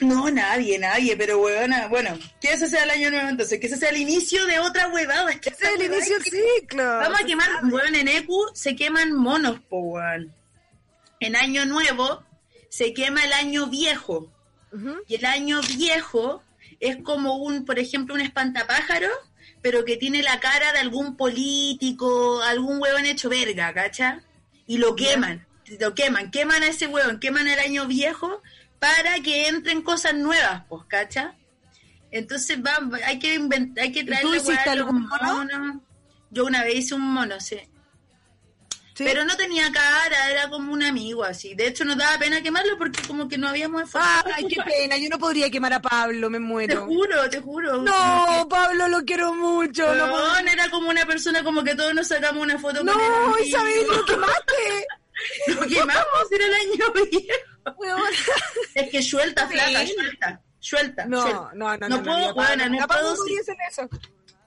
[0.00, 3.76] No, nadie, nadie, pero huevona, bueno, que ese sea el año nuevo entonces, que ese
[3.76, 5.40] sea el inicio de otra huevada.
[5.40, 6.84] que Ese es el inicio del ciclo.
[6.84, 10.32] Vamos a quemar, weón, en EQ se queman monos, po, weón.
[11.20, 12.22] En año nuevo
[12.68, 14.30] se quema el año viejo.
[15.08, 16.42] Y el año viejo
[16.80, 19.08] es como un, por ejemplo, un espantapájaro,
[19.62, 24.22] pero que tiene la cara de algún político, algún huevón hecho verga, ¿cacha?
[24.66, 25.46] Y lo queman,
[25.80, 28.42] lo queman, queman a ese huevón, queman el año viejo
[28.78, 31.34] para que entren cosas nuevas, pues, ¿cacha?
[32.10, 35.82] Entonces va, hay que inventar, hay que traer tú hiciste algún mono?
[36.30, 37.58] Yo una vez hice un mono, sí.
[38.94, 39.04] Sí.
[39.04, 41.54] Pero no tenía cara, era como un amigo así.
[41.54, 44.30] De hecho, nos daba pena quemarlo porque como que no habíamos esforzado.
[44.34, 44.96] Ay, qué pena.
[44.96, 46.86] Yo no podría quemar a Pablo, me Te muero.
[46.86, 47.82] juro, te juro.
[47.82, 49.94] No, Pablo, lo quiero mucho.
[49.94, 53.36] No, Weón, era como una persona como que todos nos sacamos una foto con no
[53.36, 53.46] él.
[53.46, 54.86] Isabel, lo quemaste.
[55.48, 58.04] Lo quemamos, era el año viejo.
[58.74, 60.40] Es que suelta, flaca, suelta.
[60.58, 61.04] Suelta.
[61.06, 61.50] No, suelta.
[61.54, 62.02] no, no, No no.
[62.02, 63.14] puedo, Pablo, no puedo,
[63.68, 63.88] eso.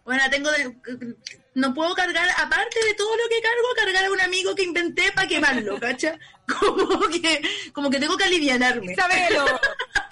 [0.04, 0.76] Bueno, tengo de-
[1.54, 5.12] no puedo cargar, aparte de todo lo que cargo, cargar a un amigo que inventé
[5.12, 6.18] para quemarlo, ¿cacha?
[6.48, 7.42] Como que,
[7.74, 8.94] como que tengo que alivianarme.
[8.94, 9.46] Isabelo,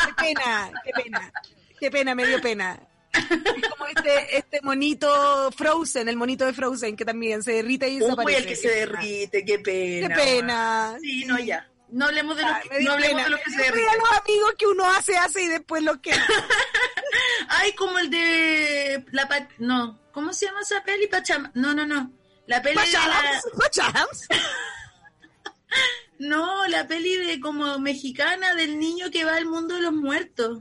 [0.06, 1.32] qué pena, qué pena,
[1.80, 2.80] qué pena, me dio pena.
[3.18, 7.96] Es como este, este monito Frozen, el monito de Frozen, que también se derrite y
[7.96, 8.38] Uy, desaparece.
[8.40, 10.08] el que se derrite, qué pena.
[10.08, 10.98] Qué pena.
[11.02, 11.68] Sí, no, ya.
[11.90, 13.88] No hablemos de lo Ah, dio no hablemos de lo que se derrite.
[13.98, 16.12] los amigos que uno hace, hace y después lo que.
[17.50, 21.08] Ay, como el de la pa- no, ¿cómo se llama esa peli?
[21.08, 22.12] Pacham no, no, no.
[22.46, 24.28] La peli de la, Pachams, pachams.
[26.20, 30.60] no, la peli de como mexicana del niño que va al mundo de los muertos.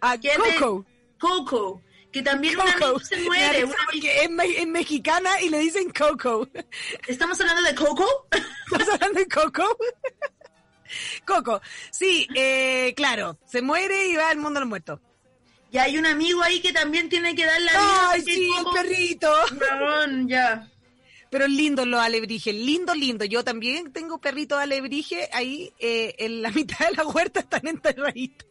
[0.00, 0.36] A ¿Qué de-
[1.18, 1.82] Coco.
[2.12, 3.66] Que también un amigo se muere.
[4.22, 6.48] es, me- es mexicana y le dicen Coco.
[7.06, 8.06] ¿Estamos hablando de Coco?
[8.72, 9.76] ¿Estás hablando de Coco?
[11.26, 11.60] Coco.
[11.90, 13.38] Sí, eh, claro.
[13.44, 15.00] Se muere y va al mundo de los muertos.
[15.70, 18.10] Y hay un amigo ahí que también tiene que dar la vida.
[18.12, 19.32] Ay, sí, el perrito.
[19.80, 20.70] Weón, ya.
[21.28, 23.24] Pero lindo los alebrijes, lindo, lindo.
[23.24, 28.48] Yo también tengo perritos alebrije ahí eh, en la mitad de la huerta están enterraditos.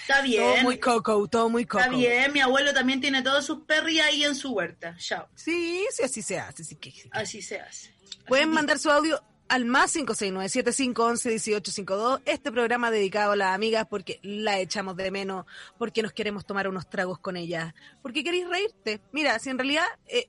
[0.00, 0.42] Está bien.
[0.42, 1.84] Todo muy coco, todo muy coco.
[1.84, 4.96] Está bien, mi abuelo también tiene todos sus perros ahí en su huerta.
[4.98, 5.28] Chao.
[5.34, 6.64] Sí, sí, así se hace.
[6.64, 7.08] Sí, que, sí.
[7.12, 7.94] Así se hace.
[8.26, 12.20] Pueden Así mandar su audio al más 569-7511-1852.
[12.24, 15.46] Este programa dedicado a las amigas porque la echamos de menos,
[15.78, 19.00] porque nos queremos tomar unos tragos con ellas, porque queréis reírte.
[19.12, 20.28] Mira, si en realidad eh,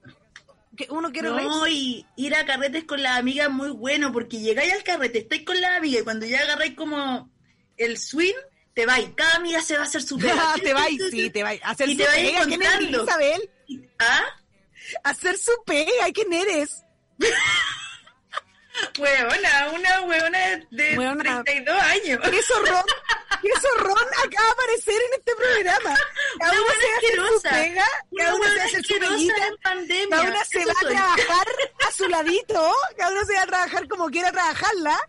[0.76, 1.50] que uno quiere reírse.
[1.50, 5.20] No, y ir a carretes con las amigas es muy bueno, porque llegáis al carrete,
[5.20, 7.30] estáis con la amiga y cuando ya agarráis como
[7.78, 8.36] el swing,
[8.78, 9.10] te vais.
[9.16, 10.54] Cada amiga se va a hacer su pega.
[10.63, 11.60] te vais, sí, te vais.
[11.63, 12.92] Hacer Y su te pega, ¿quién eres.
[12.92, 13.50] Isabel?
[13.98, 14.24] ¿Ah?
[15.04, 16.84] Hacer su pega, ¿quién eres?
[19.00, 20.40] Huevona, una huevona
[20.72, 21.44] de Huevona.
[21.44, 22.20] 32 años.
[22.34, 22.84] Eso, Ron,
[23.42, 25.96] ¡Qué zorrón acaba de aparecer en este programa!
[26.40, 27.86] Cada Una uno se hace su pega,
[28.18, 29.34] cada Una uno se hace su peguita,
[30.10, 30.94] cada uno se va a soy.
[30.96, 31.48] trabajar
[31.88, 35.00] a su ladito, cada uno se va a trabajar como quiera trabajarla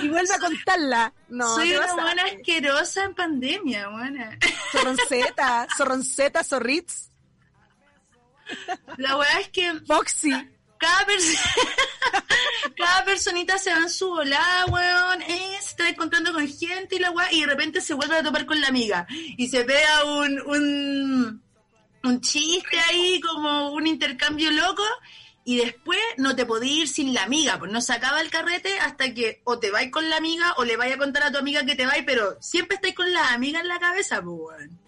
[0.00, 1.12] y vuelve a contarla.
[1.28, 4.38] No, Soy una a- buena asquerosa en pandemia, buena.
[4.72, 7.08] Zorronceta, zorronceta, zorritz,
[8.98, 10.30] La weá es que Foxy.
[10.82, 11.40] Cada persona
[12.76, 16.98] cada personita se va en su volada, weón, eh, se está encontrando con gente y
[16.98, 19.06] la weá, y de repente se vuelve a topar con la amiga.
[19.10, 21.42] Y se pega un, un,
[22.02, 24.84] un chiste ahí, como un intercambio loco,
[25.44, 28.78] y después no te podías ir sin la amiga, pues no se acaba el carrete
[28.80, 31.38] hasta que o te vais con la amiga o le vais a contar a tu
[31.38, 34.81] amiga que te vais, pero siempre estáis con la amiga en la cabeza, pues weón.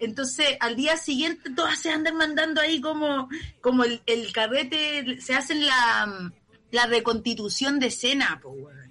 [0.00, 3.28] Entonces, al día siguiente todas se andan mandando ahí como,
[3.60, 6.32] como el, el carrete, se hacen la,
[6.70, 8.90] la reconstitución de escena, pues, weón.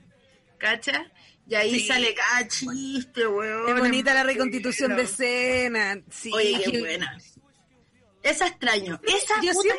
[0.57, 1.11] ¿Cacha?
[1.47, 1.87] Y ahí Sí.
[1.87, 3.69] sale cada chiste, weón.
[3.75, 5.99] Es bonita la reconstitución de escena.
[6.11, 7.17] Sí, Oye, qué buena.
[8.21, 8.99] Esa extraño.
[9.07, 9.73] Esa, Yo puta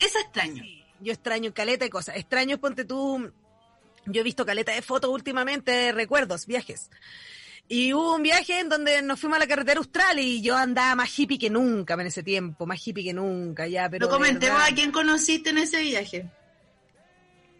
[0.00, 0.64] esa extraño.
[1.00, 2.16] Yo extraño caleta de cosas.
[2.16, 3.32] Extraño, ponte tú.
[4.06, 6.90] Yo he visto caleta de fotos últimamente, recuerdos, viajes.
[7.68, 10.94] Y hubo un viaje en donde nos fuimos a la carretera austral y yo andaba
[10.94, 14.06] más hippie que nunca en ese tiempo, más hippie que nunca, ya, pero.
[14.06, 16.28] Lo comentemos a quién conociste en ese viaje.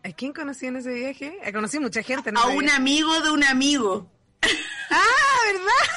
[0.04, 1.38] ¿A quién conocí en ese viaje?
[1.44, 2.30] Eh, Conocí mucha gente.
[2.30, 2.76] en A un viaje.
[2.76, 4.10] amigo de un amigo.
[4.90, 5.90] Ah, ¿verdad?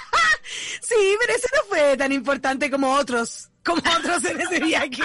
[0.82, 5.04] sí, pero ese no fue tan importante como otros, como otros en ese viaje.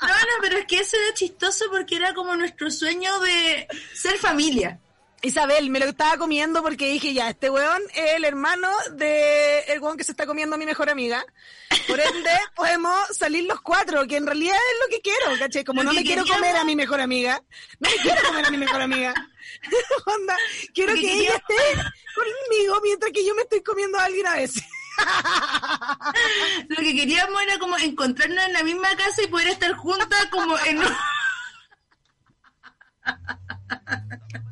[0.00, 4.18] No, no, pero es que eso era chistoso porque era como nuestro sueño de ser
[4.18, 4.78] familia.
[5.24, 9.80] Isabel, me lo estaba comiendo porque dije, ya, este weón es el hermano de el
[9.80, 11.24] weón que se está comiendo a mi mejor amiga.
[11.88, 15.64] Por ende, podemos salir los cuatro, que en realidad es lo que quiero, ¿cachai?
[15.64, 17.42] Como Lo no me quiero queríamos- comer a mi mejor amiga,
[17.80, 19.14] no me quiero comer a mi mejor amiga.
[20.06, 20.36] Onda,
[20.74, 21.54] quiero que ella esté
[22.14, 24.62] conmigo mientras que yo me estoy comiendo a alguien a veces.
[26.68, 30.58] Lo que queríamos era como encontrarnos en la misma casa y poder estar juntas como
[30.60, 30.96] en un-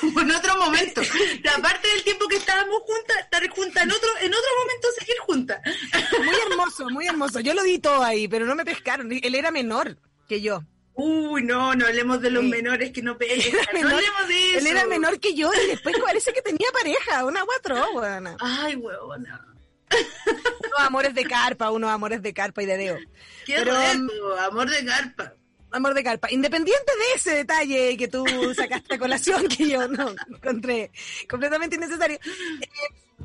[0.00, 1.00] como en otro momento.
[1.56, 5.60] Aparte del tiempo que estábamos juntas, estar juntas en otro, en otro momento seguir juntas.
[6.18, 7.40] Muy hermoso, muy hermoso.
[7.40, 9.10] Yo lo di todo ahí, pero no me pescaron.
[9.12, 9.96] Él era menor
[10.28, 10.62] que yo.
[10.94, 12.50] Uy, no, no hablemos de los Sí.
[12.50, 13.40] menores que no pegan.
[13.40, 14.58] Él era No menor, hablemos de eso.
[14.58, 18.36] él era menor que yo y después parece que tenía pareja, una cuatro, weona.
[18.40, 19.46] Ay, huevona.
[19.92, 22.98] Unos amores de carpa, unos amores de carpa y de deo.
[23.46, 25.32] Qué Pero, reto, amor de carpa.
[25.72, 26.30] Amor de carpa.
[26.30, 30.90] Independiente de ese detalle que tú sacaste a colación, que yo no encontré
[31.28, 32.18] completamente innecesario.
[32.60, 32.68] eh,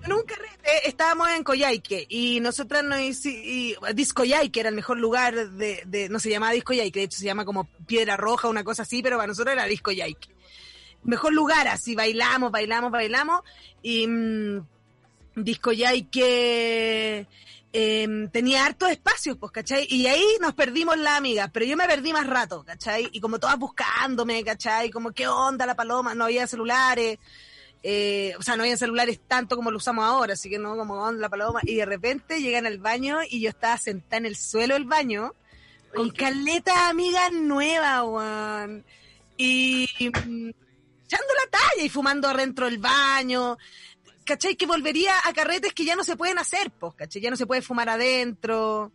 [0.03, 3.95] en un carrete estábamos en Coyhaique y nosotras nos hicimos.
[3.95, 6.07] Disco Yaique era el mejor lugar de.
[6.09, 9.01] No se llamaba Disco Yaique, de hecho se llama como Piedra Roja, una cosa así,
[9.01, 10.29] pero para nosotros era Disco Yaique.
[11.03, 13.41] Mejor lugar, así bailamos, bailamos, bailamos.
[13.81, 14.07] Y.
[14.07, 14.67] mm,
[15.35, 17.27] Disco Yaique
[17.77, 19.85] eh, tenía hartos espacios, pues, ¿cachai?
[19.89, 23.09] Y ahí nos perdimos las amigas, pero yo me perdí más rato, ¿cachai?
[23.11, 24.89] Y como todas buscándome, ¿cachai?
[24.89, 26.15] Como, ¿qué onda la paloma?
[26.15, 27.19] No había celulares,
[27.83, 30.93] eh, o sea, no había celulares tanto como lo usamos ahora, así que no, como
[31.03, 31.59] onda la paloma.
[31.63, 35.33] Y de repente llegan al baño y yo estaba sentada en el suelo del baño
[35.93, 38.85] con caletas amigas nuevas, weón.
[39.35, 40.49] Y mm,
[41.03, 43.57] echando la talla y fumando adentro del baño.
[44.25, 44.55] ¿Cachai?
[44.55, 47.21] Que volvería a carretes que ya no se pueden hacer, pues, ¿cachai?
[47.21, 48.91] Ya no se puede fumar adentro.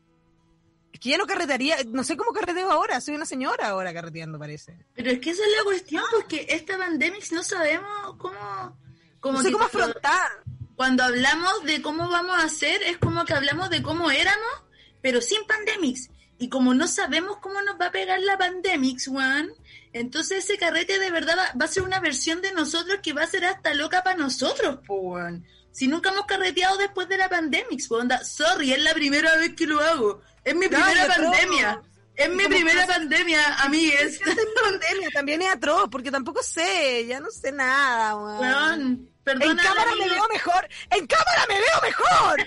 [0.92, 4.38] Es que ya no carretearía, no sé cómo carreteo ahora, soy una señora ahora carreteando,
[4.38, 4.76] parece.
[4.94, 8.76] Pero es que esa es la cuestión, porque esta pandemia no sabemos cómo...
[9.20, 10.30] Como No sé cómo afrontar.
[10.74, 14.64] Cuando hablamos de cómo vamos a hacer, es como que hablamos de cómo éramos,
[15.02, 16.10] pero sin pandemics.
[16.38, 19.50] Y como no sabemos cómo nos va a pegar la pandemics, Juan,
[19.92, 23.22] entonces ese carrete de verdad va, va a ser una versión de nosotros que va
[23.22, 25.44] a ser hasta loca para nosotros, Juan.
[25.72, 29.54] Si nunca hemos carreteado después de la pandemics, po, onda, sorry, es la primera vez
[29.54, 30.20] que lo hago.
[30.44, 31.16] Es mi No, primera atroz.
[31.36, 31.82] pandemia.
[32.16, 32.98] Es mi ¿Cómo primera pasa?
[32.98, 34.20] pandemia, amigues.
[34.20, 38.38] Esta pandemia también es atroz, porque tampoco sé, ya no sé nada, weón.
[38.40, 39.62] Weón, En perdona.
[39.62, 42.46] cámara me veo mejor, en cámara me veo mejor.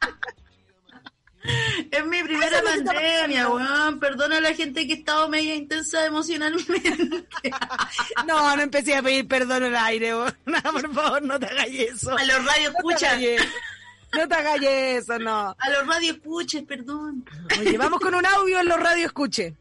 [1.90, 4.00] Es mi primera pandemia, weón.
[4.00, 7.24] Perdona a la gente que ha estado media intensa emocionalmente.
[8.26, 10.36] No, no empecé a pedir perdón al aire, weón.
[10.46, 12.10] No, por favor, no te hagas eso.
[12.16, 13.12] A los radio No te escuchas.
[13.12, 13.44] hagas eso.
[14.16, 15.56] No te hagas eso, no.
[15.58, 17.24] A los radio escuches, perdón.
[17.60, 19.54] Oye, vamos con un audio en los radio escuche.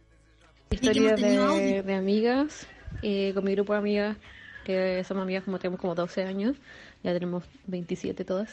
[0.71, 1.57] Historias tenía audio.
[1.57, 2.67] de, de amigas,
[3.01, 4.17] eh, con mi grupo de amigas,
[4.65, 6.55] que somos amigas como tenemos como 12 años,
[7.03, 8.49] ya tenemos 27 todas.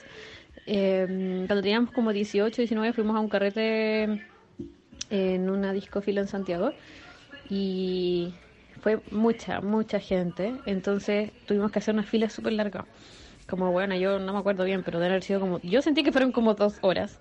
[0.67, 4.21] Eh, cuando teníamos como 18, 19 fuimos a un carrete
[5.11, 6.73] en una discofila en Santiago
[7.51, 8.33] y
[8.81, 10.55] fue mucha, mucha gente.
[10.67, 12.87] Entonces tuvimos que hacer una fila súper larga.
[13.49, 15.61] Como bueno, yo no me acuerdo bien, pero debe haber sido como.
[15.63, 17.19] Yo sentí que fueron como dos horas.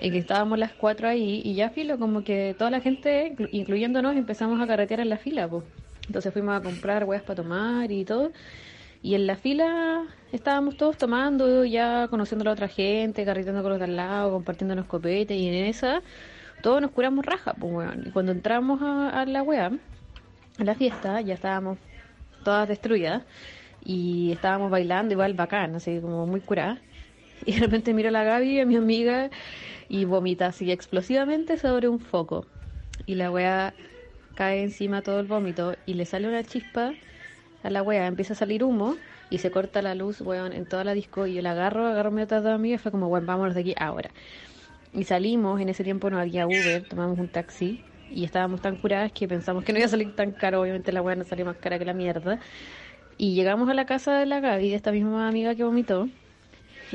[0.00, 1.40] Y que estábamos las cuatro ahí.
[1.44, 5.16] Y ya filo, como que toda la gente, inclu- incluyéndonos, empezamos a carretear en la
[5.16, 5.64] fila, pues.
[6.06, 8.32] Entonces fuimos a comprar weas para tomar y todo.
[9.02, 13.72] Y en la fila estábamos todos tomando, ya conociendo a la otra gente, carreteando con
[13.72, 15.36] los de al lado, compartiendo los copetes.
[15.36, 16.02] Y en esa,
[16.62, 18.04] todos nos curamos raja, pues, weón.
[18.06, 19.72] Y cuando entramos a, a la wea,
[20.58, 21.78] a la fiesta, ya estábamos
[22.44, 23.24] todas destruidas
[23.84, 26.80] y estábamos bailando igual bacán, así como muy curada.
[27.44, 29.28] Y de repente miro a la Gaby, a mi amiga,
[29.88, 32.46] y vomita así explosivamente sobre un foco.
[33.04, 33.74] Y la wea
[34.36, 36.92] cae encima todo el vómito y le sale una chispa
[37.62, 38.96] a la wea, empieza a salir humo
[39.30, 41.26] y se corta la luz, en toda la disco.
[41.26, 43.74] Y yo la agarro, agarro mi otra dos y fue como, weón, vámonos de aquí
[43.78, 44.10] ahora.
[44.92, 49.10] Y salimos, en ese tiempo no había Uber, tomamos un taxi y estábamos tan curadas
[49.12, 51.56] que pensamos que no iba a salir tan caro, obviamente la weá no salió más
[51.56, 52.40] cara que la mierda.
[53.16, 56.08] Y llegamos a la casa de la Gaby, de esta misma amiga que vomitó,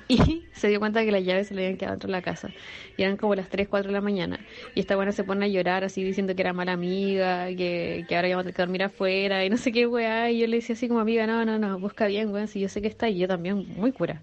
[0.08, 2.50] y se dio cuenta que las llaves se le habían quedado dentro de la casa.
[2.98, 4.40] Y eran como las 3, 4 de la mañana.
[4.76, 8.16] Y esta buena se pone a llorar así diciendo que era mala amiga, que, que
[8.16, 10.32] ahora íbamos a tener que dormir afuera y no sé qué weá.
[10.32, 12.70] Y yo le decía así como amiga, no, no, no, busca bien, weón, si yo
[12.70, 14.22] sé que está y yo también muy cura.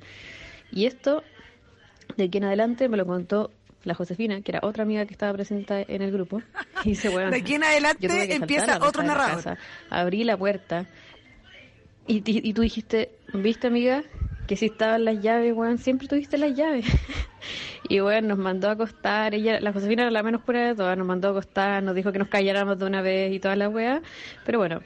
[0.70, 1.22] Y esto,
[2.16, 3.50] de aquí en adelante, me lo contó
[3.84, 6.42] la Josefina, que era otra amiga que estaba presente en el grupo.
[6.84, 9.36] Y dice, weón, De aquí en adelante empieza otro narrador.
[9.36, 9.58] casa,
[9.90, 10.86] abrí la puerta
[12.06, 14.04] y, y tú dijiste, ¿viste amiga?
[14.46, 16.84] Que si estaban las llaves, weón, siempre tuviste las llaves.
[17.88, 20.98] y weón, nos mandó a acostar, ella, la Josefina era la menos pura de todas,
[20.98, 23.68] nos mandó a acostar, nos dijo que nos calláramos de una vez y toda la
[23.68, 24.02] weá.
[24.44, 24.80] Pero bueno,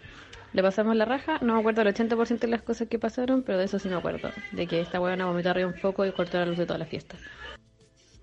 [0.52, 3.58] le pasamos la raja, no me acuerdo el 80% de las cosas que pasaron, pero
[3.58, 6.38] de eso sí me acuerdo, de que esta weá vomitó arriba un foco y cortó
[6.38, 7.16] la luz de toda la fiesta.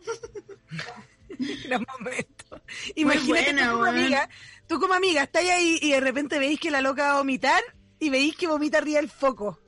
[1.68, 2.62] Gran momento.
[2.96, 3.98] Imagínate buena, tú como weón.
[3.98, 4.30] amiga,
[4.68, 7.62] tú como amiga, estáis ahí y de repente veis que la loca va a vomitar
[8.00, 9.60] y veis que vomita arriba del foco.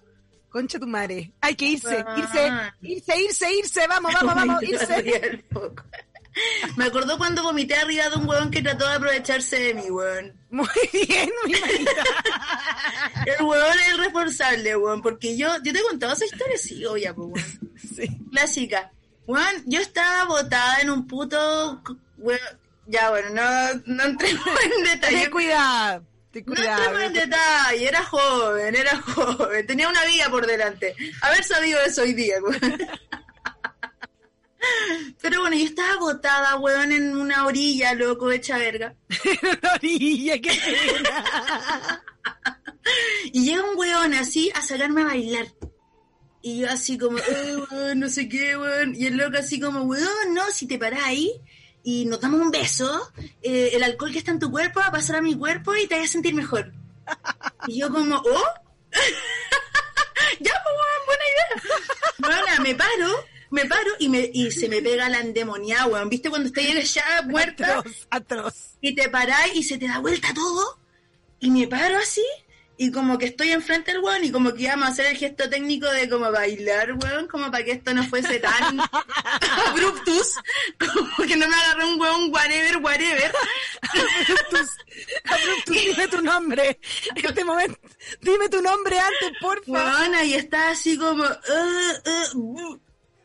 [0.58, 1.32] Concha tu madre.
[1.41, 2.15] Hay que irse, Ah.
[2.17, 5.43] irse, irse, irse, irse, vamos, vamos, vamos, irse.
[6.76, 10.34] Me acordó cuando vomité arriba de un huevón que trató de aprovecharse de mí, weón.
[10.50, 11.91] Muy bien, mi manita.
[13.26, 16.84] El huevón es el responsable, weón, porque yo, yo te he contado esa historia, sí,
[16.86, 17.72] obvia, pues, weón.
[17.96, 18.08] Sí.
[18.32, 18.91] Clásica.
[19.28, 21.82] Weón, yo estaba botada en un puto,
[22.17, 22.39] weón,
[22.88, 25.30] ya, bueno, no, no entremos en Ten detalle.
[25.32, 30.96] cuidado, ten No entremos en detalle, era joven, era joven, tenía una vida por delante.
[31.22, 32.60] Haber sabido eso hoy día, weón.
[35.22, 38.94] Pero bueno, yo estaba agotada, weón, en una orilla, loco, hecha verga.
[39.62, 42.04] La orilla, qué pena.
[43.32, 45.48] Y llega un weón así a sacarme a bailar.
[46.42, 48.94] Y yo así como, eh, weón, no sé qué, weón.
[48.96, 51.42] Y el loco así como, weón, no, si te parás ahí
[51.84, 53.12] y nos damos un beso,
[53.42, 55.88] eh, el alcohol que está en tu cuerpo va a pasar a mi cuerpo y
[55.88, 56.74] te vas a sentir mejor.
[57.68, 58.44] Y yo como, ¿oh?
[60.40, 61.62] ya, pues, buena idea.
[62.20, 66.10] Bueno, me paro, me paro y, me, y se me pega la endemoniada, weón.
[66.10, 67.80] ¿Viste cuando estás ya muerta?
[67.80, 68.56] Atroz, atroz.
[68.82, 70.80] y te parás y se te da vuelta todo
[71.40, 72.26] y me paro así
[72.80, 75.50] y como que estoy enfrente del weón y como que íbamos a hacer el gesto
[75.50, 78.80] técnico de como bailar, weón, como para que esto no fuese tan
[79.68, 80.36] abruptus,
[80.80, 83.34] como que no me agarré un weón whatever, whatever.
[83.82, 84.70] Abruptus,
[85.26, 86.80] Abruptus, dime tu nombre.
[87.16, 87.80] En este momento,
[88.22, 89.72] dime tu nombre antes, porfa.
[89.72, 91.24] Weón, y está así como...
[91.24, 92.80] "Uh, uh, bu,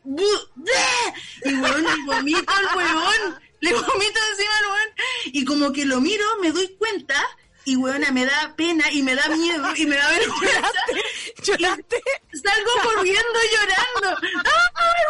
[0.04, 1.14] bu, bleh".
[1.44, 4.88] y weón, le vomito al weón, le vomito encima al weón
[5.26, 7.22] y como que lo miro, me doy cuenta
[7.64, 10.72] y weona, me da pena y me da miedo y me da vergüenza.
[11.42, 12.02] Lloraste.
[12.42, 14.18] Salgo corriendo llorando.
[14.44, 15.02] ¡Ay.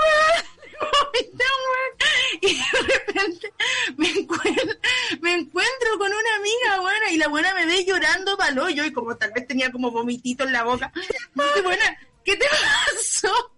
[2.40, 3.52] Y de repente
[3.96, 4.76] me encuentro,
[5.20, 8.92] me encuentro con una amiga, buena, y la buena me ve llorando palo yo y
[8.92, 10.92] como tal vez tenía como vomitito en la boca.
[11.34, 13.54] Buena, ¿qué te pasó?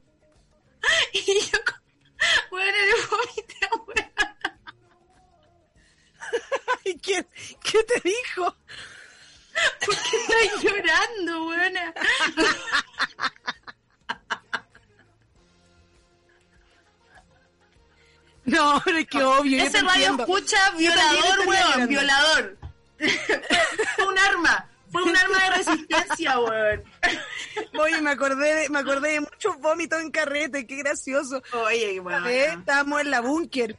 [1.12, 1.58] Y yo,
[2.50, 4.13] bueno, le vomité, weón.
[7.02, 7.26] ¿Qué,
[7.62, 8.56] ¿Qué te dijo?
[9.84, 11.94] ¿Por qué estás llorando, buena?
[18.44, 19.62] No, pero es que obvio.
[19.62, 20.22] Ese radio entiendo.
[20.24, 22.58] escucha violador, weón, violador.
[23.96, 26.84] Fue un arma, fue un arma de resistencia, weón.
[27.78, 31.42] Oye, me acordé, de, me acordé de muchos vómitos en carrete, qué gracioso.
[31.52, 32.26] Oye, weón.
[32.28, 33.76] estábamos en la búnker.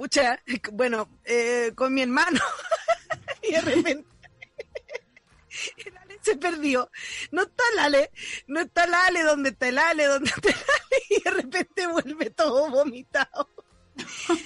[0.00, 0.42] Pucha,
[0.72, 2.40] bueno, eh, con mi hermano.
[3.42, 4.08] y de repente.
[5.84, 6.90] el Ale se perdió.
[7.32, 8.10] No está el Ale,
[8.46, 10.06] no está el Ale, ¿dónde está el Ale?
[10.06, 11.02] ¿Dónde está el Ale?
[11.10, 13.50] Y de repente vuelve todo vomitado.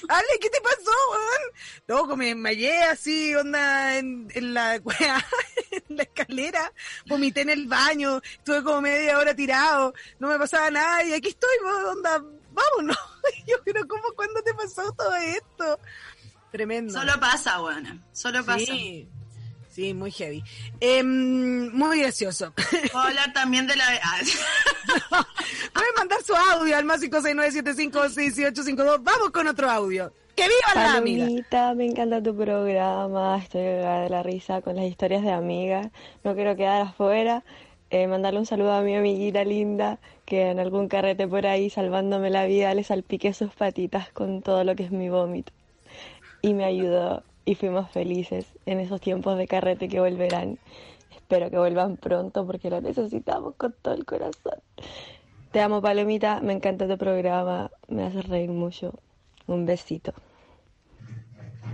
[0.08, 2.08] Ale, ¿qué te pasó, weón?
[2.08, 6.72] No, me desmayé así, onda, en la en la escalera,
[7.06, 11.28] vomité en el baño, estuve como media hora tirado, no me pasaba nada y aquí
[11.28, 11.56] estoy,
[11.90, 12.24] onda,
[12.54, 12.96] vámonos.
[13.46, 15.78] Yo, pero ¿cómo, cuándo te pasó todo esto?
[16.50, 16.92] Tremendo.
[16.92, 18.64] Solo pasa, weón, solo pasa.
[18.64, 19.08] Sí.
[19.74, 20.44] Sí, muy heavy.
[20.78, 22.52] Em, muy gracioso.
[22.92, 23.84] Puedo hablar también de la...
[25.72, 29.02] Pueden mandar su audio al más 569756852.
[29.02, 30.12] Vamos con otro audio.
[30.36, 31.74] ¡Que viva la amiga!
[31.74, 33.36] me encanta tu programa.
[33.38, 35.88] Estoy de la risa con las historias de amigas.
[36.22, 37.42] No quiero quedar afuera.
[37.94, 42.28] Eh, mandarle un saludo a mi amiguita linda que en algún carrete por ahí salvándome
[42.28, 45.52] la vida le salpiqué sus patitas con todo lo que es mi vómito.
[46.42, 50.58] Y me ayudó y fuimos felices en esos tiempos de carrete que volverán.
[51.14, 54.58] Espero que vuelvan pronto porque lo necesitamos con todo el corazón.
[55.52, 58.92] Te amo, Palomita, me encanta tu programa, me hace reír mucho.
[59.46, 60.12] Un besito.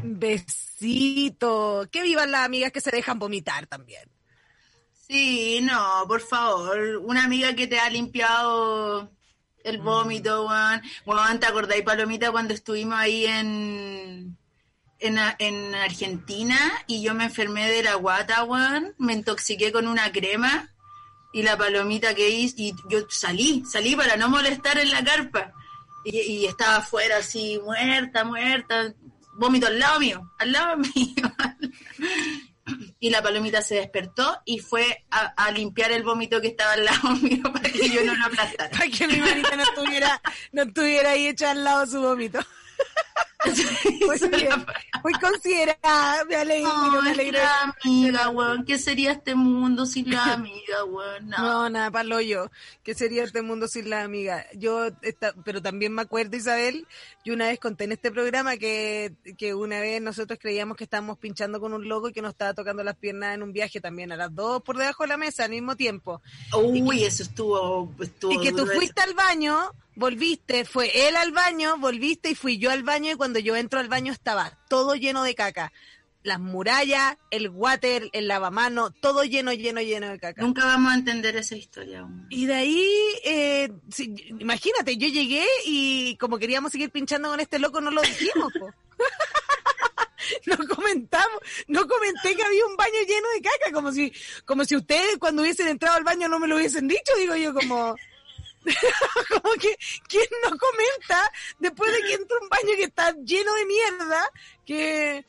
[0.02, 1.88] Besito.
[1.90, 4.09] Que vivan las amigas que se dejan vomitar también.
[5.10, 6.98] Sí, no, por favor.
[7.02, 9.10] Una amiga que te ha limpiado
[9.64, 10.82] el vómito, Juan.
[11.04, 14.38] Juan, ¿te acordáis, Palomita, cuando estuvimos ahí en,
[15.00, 16.56] en, en, Argentina
[16.86, 18.46] y yo me enfermé de la guata,
[18.98, 20.70] me intoxiqué con una crema
[21.32, 25.52] y la palomita que hice, y yo salí, salí para no molestar en la carpa.
[26.04, 28.94] Y, estaba afuera así, muerta, muerta,
[29.34, 31.34] vómito al lado mío, al lado mío.
[32.98, 37.10] Y la palomita se despertó y fue a, limpiar el vómito que estaba al lado
[37.22, 38.70] mío para que yo no lo aplastara.
[38.70, 40.20] para que mi manita no estuviera,
[40.52, 42.40] no estuviera ahí hecha al lado su vómito.
[45.02, 47.38] muy, considerada, me alegro, me alegro.
[47.82, 51.28] amiga, weón, ¿qué sería este mundo sin la amiga, weón?
[51.28, 52.50] No, nada, palo yo.
[52.82, 54.44] ¿Qué sería este mundo sin la amiga?
[54.54, 54.88] Yo,
[55.44, 56.86] pero también me acuerdo, Isabel,
[57.24, 61.18] yo una vez conté en este programa que, que una vez nosotros creíamos que estábamos
[61.18, 64.12] pinchando con un loco y que nos estaba tocando las piernas en un viaje también,
[64.12, 66.20] a las dos por debajo de la mesa al mismo tiempo.
[66.54, 71.76] Uy, eso estuvo, estuvo Y que tú fuiste al baño volviste, fue él al baño,
[71.78, 75.22] volviste y fui yo al baño y cuando yo entro al baño estaba todo lleno
[75.22, 75.72] de caca.
[76.22, 80.42] Las murallas, el water, el lavamano, todo lleno, lleno, lleno de caca.
[80.42, 82.26] Nunca vamos a entender esa historia aún.
[82.28, 82.88] Y de ahí,
[83.24, 83.72] eh,
[84.38, 88.52] imagínate, yo llegué y como queríamos seguir pinchando con este loco, no lo dijimos,
[90.46, 94.12] no comentamos, no comenté que había un baño lleno de caca, como si,
[94.44, 97.54] como si ustedes cuando hubiesen entrado al baño no me lo hubiesen dicho, digo yo
[97.54, 97.96] como,
[99.28, 99.76] como que,
[100.08, 104.30] ¿quién no comenta después de que entra un baño que está lleno de mierda?
[104.66, 105.26] Que.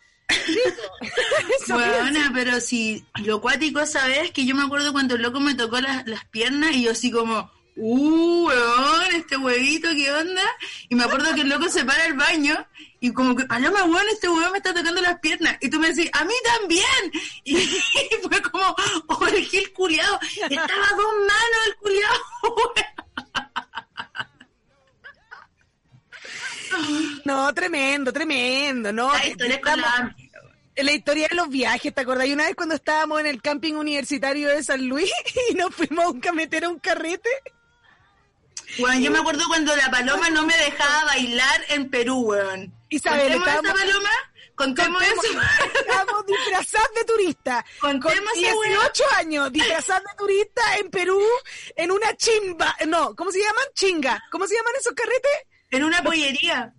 [1.67, 5.55] bueno, pero si lo cuático esa vez que yo me acuerdo cuando el loco me
[5.55, 10.43] tocó las, las piernas y yo así como, uh, weón, este huevito, ¿qué onda?
[10.89, 12.65] Y me acuerdo que el loco se para el baño
[12.99, 15.57] y como que, paloma, weón, este huevón me está tocando las piernas.
[15.61, 17.11] Y tú me decís, a mí también.
[17.43, 17.55] Y,
[18.21, 18.75] fue como,
[19.07, 20.19] oh, el gil culiado.
[20.49, 22.73] Estaba a dos manos el culiado,
[27.25, 29.11] No, tremendo, tremendo, ¿no?
[29.13, 30.15] La historia con la...
[30.77, 32.27] La historia de los viajes, ¿te acordás?
[32.29, 35.11] Una vez cuando estábamos en el camping universitario de San Luis
[35.51, 37.29] y nos fuimos a meter a un carrete.
[38.79, 42.73] Bueno, yo me acuerdo cuando la paloma no me dejaba bailar en Perú, weón.
[42.89, 44.09] Isabel, estábamos, esa paloma?
[44.55, 45.21] Contemos, eso.
[45.79, 47.65] Estábamos disfrazados de turista.
[47.79, 51.21] Contemos con 18 años, disfrazados de turista en Perú,
[51.75, 52.75] en una chimba.
[52.87, 53.65] No, ¿cómo se llaman?
[53.73, 54.23] Chinga.
[54.31, 55.31] ¿Cómo se llaman esos carretes?
[55.71, 56.73] En una pollería.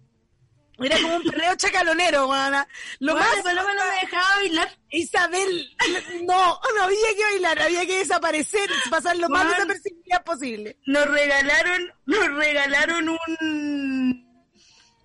[0.78, 2.66] Era como un perreo chacalonero, guana.
[2.98, 3.36] Lo más.
[3.36, 4.78] La paloma no me dejaba bailar.
[4.90, 5.76] Isabel,
[6.22, 10.78] no, no había que bailar, había que desaparecer, pasar lo más desapercibida posible.
[10.86, 14.32] Nos regalaron, nos regalaron un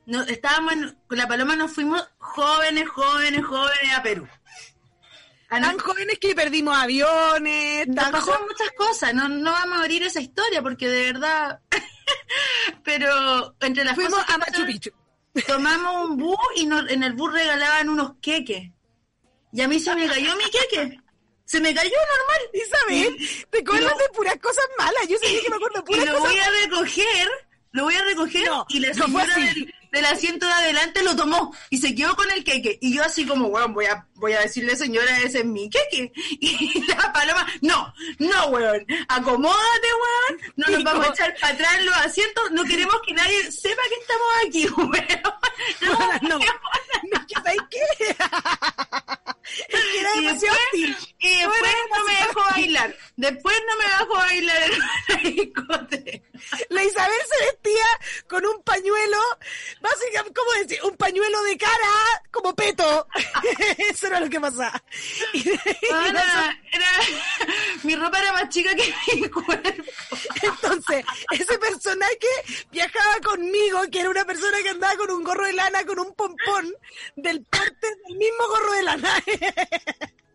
[0.07, 4.25] no, estábamos con la paloma nos fuimos jóvenes, jóvenes, jóvenes a Perú.
[5.49, 10.21] tan jóvenes que perdimos aviones, tan pasaron muchas cosas, no, no vamos a abrir esa
[10.21, 11.59] historia porque de verdad,
[12.84, 14.91] pero entre las fuimos cosas a Machu Picchu.
[15.45, 18.71] Tomamos un bus y en el bus regalaban unos queques.
[19.53, 20.99] Y a mí se me cayó mi queque.
[21.45, 22.49] Se me cayó normal.
[22.53, 25.07] Isabel, te acuerdas de puras cosas malas.
[25.07, 27.30] Yo sé que me acuerdo de puras y lo voy a recoger,
[27.71, 31.78] lo voy a recoger y la señora del, del asiento de adelante lo tomó y
[31.78, 32.78] se quedó con el queque.
[32.82, 36.11] Y yo así como, weón, voy a, voy a decirle señora, ese es mi queque.
[36.39, 41.84] Y la paloma, no, no, weón, acomódate, weón, no nos vamos a echar para atrás
[41.84, 45.38] los asientos, no queremos que nadie sepa que estamos aquí, weón.
[45.82, 48.15] No, no, no, ¿sabes qué?
[49.70, 49.78] Que
[50.20, 50.59] y después,
[51.20, 52.97] y después no me dejó bailar.
[53.15, 54.63] Después no me dejó bailar
[55.09, 56.28] en discoteca.
[56.70, 59.18] La Isabel se vestía con un pañuelo,
[59.82, 60.80] básicamente, ¿cómo decir?
[60.84, 63.07] Un pañuelo de cara, como peto.
[63.78, 64.82] Eso era lo que pasaba.
[65.34, 66.89] Y- y Bueno, nosotros- era,
[67.84, 69.84] mi ropa era más chica que mi cuerpo.
[70.41, 75.53] entonces, ese personaje viajaba conmigo, que era una persona que andaba con un gorro de
[75.53, 76.74] lana, con un pompón
[77.16, 79.24] del porte del mismo gorro de lana.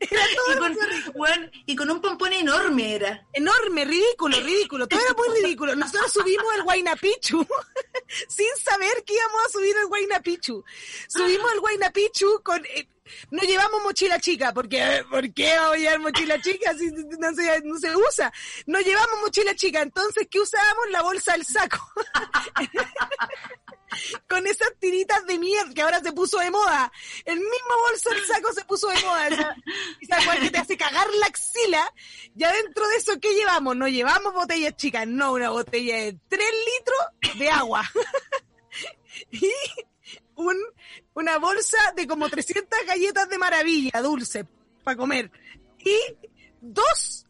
[0.00, 3.26] Era todo Y con, y con un pompón enorme era.
[3.32, 4.86] enorme, ridículo, ridículo.
[4.88, 5.74] Todo era muy ridículo.
[5.76, 7.46] Nosotros subimos el Huayna Picchu
[8.28, 10.64] sin saber que íbamos a subir el Huayna Picchu.
[11.08, 12.64] Subimos el Huayna Picchu con...
[12.66, 12.88] eh,
[13.30, 17.96] no llevamos mochila chica, porque ¿por qué llevar mochila chica si no se, no se
[17.96, 18.32] usa?
[18.66, 20.90] No llevamos mochila chica, entonces ¿qué usábamos?
[20.90, 21.78] La bolsa del saco.
[24.28, 26.92] con esas tiritas de mierda que ahora se puso de moda.
[27.24, 29.56] El mismo bolso del saco se puso de moda.
[30.00, 31.92] Esa, cual que te hace cagar la axila.
[32.34, 33.76] Ya dentro de eso, ¿qué llevamos?
[33.76, 37.82] No llevamos botellas chicas, no, una botella de 3 litros de agua.
[39.30, 39.50] y
[40.36, 40.56] un,
[41.14, 44.46] una bolsa de como 300 galletas de maravilla, dulce,
[44.84, 45.30] para comer.
[45.78, 45.96] Y
[46.60, 47.26] dos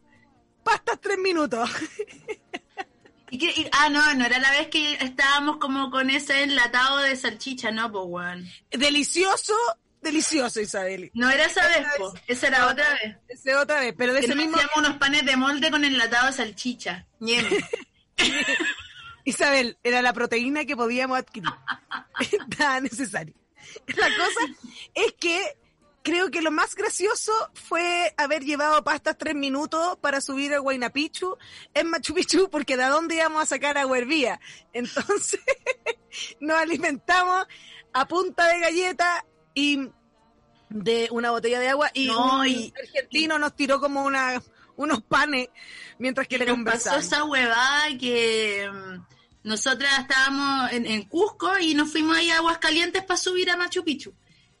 [0.63, 1.69] pastas tres minutos.
[3.31, 6.97] ¿Y qué- y- ah, no, no era la vez que estábamos como con ese enlatado
[6.99, 8.47] de salchicha, no, weón.
[8.71, 9.53] delicioso,
[10.01, 11.11] delicioso, Isabel.
[11.13, 12.13] No era esa vez, Esa po.
[12.27, 13.17] Esa era otra vez.
[13.27, 16.27] Ese otra vez, pero de Que ese mismo hacíamos unos panes de molde con enlatado
[16.27, 17.05] de salchicha.
[19.25, 21.49] Isabel, era la proteína que podíamos adquirir.
[22.19, 23.33] Estaba necesario.
[23.87, 24.39] La cosa
[24.95, 25.39] es que
[26.03, 30.89] creo que lo más gracioso fue haber llevado pastas tres minutos para subir a Huayna
[30.91, 31.37] Picchu
[31.73, 34.39] en Machu Picchu, porque de dónde íbamos a sacar agua hervía.
[34.73, 35.39] Entonces,
[36.39, 37.45] nos alimentamos
[37.93, 39.89] a punta de galleta y
[40.69, 44.41] de una botella de agua y No, un y- argentino nos tiró como una,
[44.75, 45.49] unos panes
[45.97, 51.73] mientras que le Nos pasó esa huevada que mm, nosotras estábamos en, en Cusco y
[51.73, 54.13] nos fuimos ahí a Aguascalientes para subir a Machu Picchu.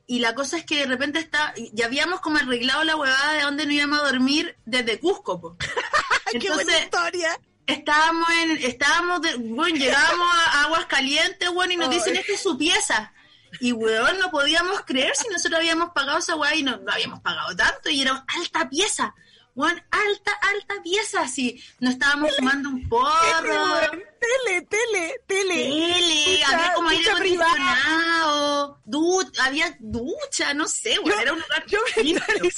[0.09, 3.43] Y la cosa es que de repente está, ya habíamos como arreglado la huevada de
[3.43, 5.55] dónde nos íbamos a dormir desde Cusco, po.
[6.31, 7.39] ¡Qué buena Entonces, historia!
[7.67, 12.57] estábamos en, estábamos de, bueno, llegábamos a Aguascalientes, bueno, y nos dicen, esta es su
[12.57, 13.13] pieza.
[13.59, 17.19] Y weón, no podíamos creer si nosotros habíamos pagado esa weá y no, no habíamos
[17.19, 19.13] pagado tanto, y era alta pieza.
[19.59, 21.61] Weón, alta, alta pieza, así.
[21.81, 23.11] No estábamos fumando un porro.
[23.41, 25.69] Tele, tele, tele.
[25.69, 31.65] Tele, Ducha, había como aire acondicionado, du había ducha, no sé, weón, era un lugar
[31.67, 32.49] Yo limpio.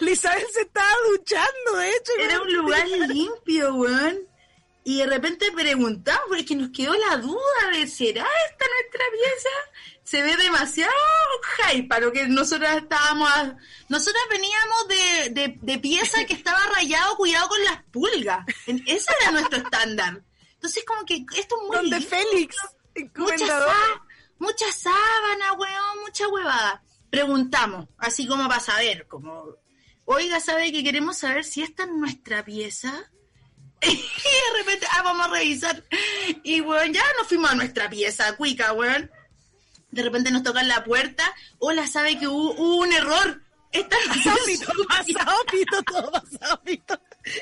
[0.00, 2.12] Lisabel se estaba duchando, de hecho.
[2.18, 4.18] Era un lugar limpio, weón.
[4.84, 9.48] Y de repente preguntamos, porque nos quedó la duda de, ¿será esta nuestra pieza?
[10.04, 10.92] Se ve demasiado
[11.70, 13.30] hype para lo que nosotros estábamos...
[13.30, 13.56] a-
[13.88, 18.44] Nosotros veníamos de, de, de pieza que estaba rayado, cuidado con las pulgas.
[18.66, 20.22] En- Ese era nuestro estándar.
[20.54, 22.16] Entonces como que esto es muy Donde lindo.
[22.16, 22.56] Félix,
[23.16, 24.02] Mucha, sá-
[24.38, 26.82] mucha sábana, weón, mucha huevada.
[27.10, 29.56] Preguntamos, así como para saber, como,
[30.04, 32.92] oiga, ¿sabe que queremos saber si esta es nuestra pieza?
[33.82, 35.82] Y de repente, ah, vamos a revisar.
[36.44, 39.10] Y, weón, ya nos fuimos a nuestra pieza, cuica, weón.
[39.92, 41.22] De repente nos tocan la puerta.
[41.58, 43.42] Hola, ¿sabe que hubo, hubo un error?
[43.70, 45.44] Esta no Pasado pito, pasado
[45.84, 47.00] todo pasado pito.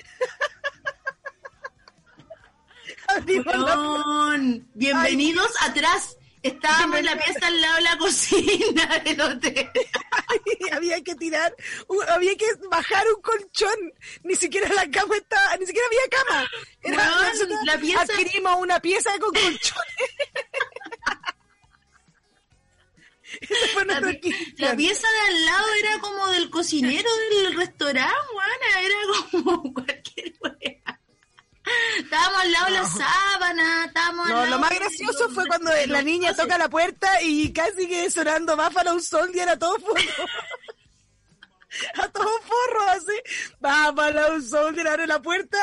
[4.75, 6.17] Bienvenidos atrás.
[6.43, 9.71] Estábamos en la pieza al lado de la cocina del hotel.
[10.73, 11.55] había que tirar,
[12.09, 13.93] había que bajar un colchón.
[14.23, 16.51] Ni siquiera la cama estaba, ni siquiera había cama.
[16.83, 17.33] Era,
[17.67, 19.61] la pieza- Adquirimos una pieza con colchones.
[23.41, 28.13] Esa fue La, pieza de al lado era como del cocinero del restaurante,
[28.83, 28.97] era
[29.31, 31.01] como cualquier wea.
[31.99, 35.47] Estábamos al lado de la sábana, estábamos al No, lado lo más gracioso de- fue
[35.47, 40.01] cuando la niña toca la puerta y casi que sonando Buffalo Soldier a todo forro.
[41.95, 43.13] A todo forro, así.
[43.61, 45.57] Buffalo Soldier abre la puerta,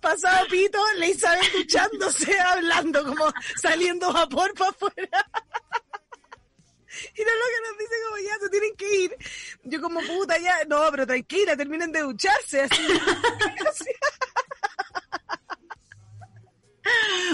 [0.00, 5.30] pasado pito, la Isabel duchándose, hablando, como saliendo vapor para afuera.
[7.16, 9.16] Y no lo que nos dice como ya se tienen que ir.
[9.62, 12.82] Yo como puta ya, no, pero tranquila, terminen de ducharse así.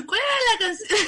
[0.06, 0.98] ¿Cuál era la canción?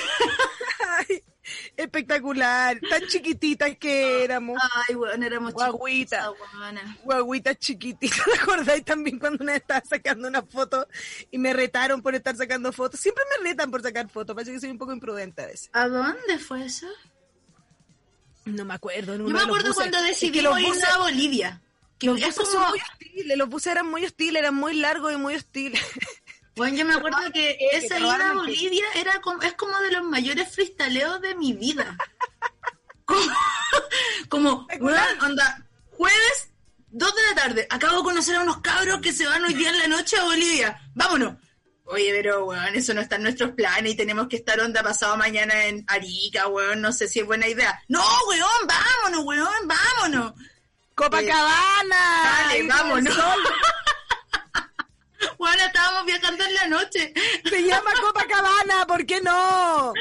[1.77, 4.59] Espectacular, tan chiquititas que éramos.
[4.89, 6.29] Ay, weón, éramos Guaguita.
[6.29, 6.99] chiquitas, weona.
[7.05, 10.87] Guaguitas chiquititas, ¿te acordáis también cuando una estaba sacando una foto
[11.31, 13.01] y me retaron por estar sacando fotos?
[13.01, 15.71] Siempre me retan por sacar fotos, parece que soy un poco imprudente a veces.
[15.73, 16.87] ¿A dónde fue eso?
[18.45, 19.17] No me acuerdo.
[19.17, 21.61] Yo uno me acuerdo cuando Es que decidimos los ir buses, a Bolivia.
[21.99, 24.75] Que los es buses como, son muy hostiles, los buses eran muy hostiles, eran muy
[24.75, 25.81] largos y muy hostiles.
[26.55, 29.91] Bueno, yo me acuerdo que que esa ida a Bolivia era como, es como de
[29.91, 31.97] los mayores freestaleos de mi vida.
[34.29, 34.69] Como, Como,
[35.23, 36.51] onda, jueves,
[36.91, 39.71] 2 de la tarde, acabo de conocer a unos cabros que se van hoy día
[39.71, 40.81] en la noche a Bolivia.
[40.95, 41.35] Vámonos.
[41.93, 45.15] Oye, pero weón, eso no está en nuestros planes y tenemos que estar onda pasado
[45.19, 47.83] mañana en Arica, weón, no sé si es buena idea.
[47.89, 50.33] No, weón, vámonos, weón, vámonos.
[50.95, 52.47] Copacabana.
[52.49, 53.15] Dale, vámonos.
[55.37, 57.13] Bueno, estábamos viajando en la noche.
[57.45, 59.93] Se llama Copacabana, ¿por qué no?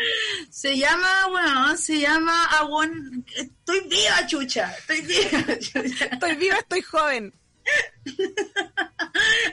[0.50, 3.26] Se llama, bueno, se llama Aguón.
[3.36, 4.74] Estoy viva, chucha.
[4.80, 6.06] Estoy viva, chucha.
[6.06, 7.34] Estoy viva, estoy joven.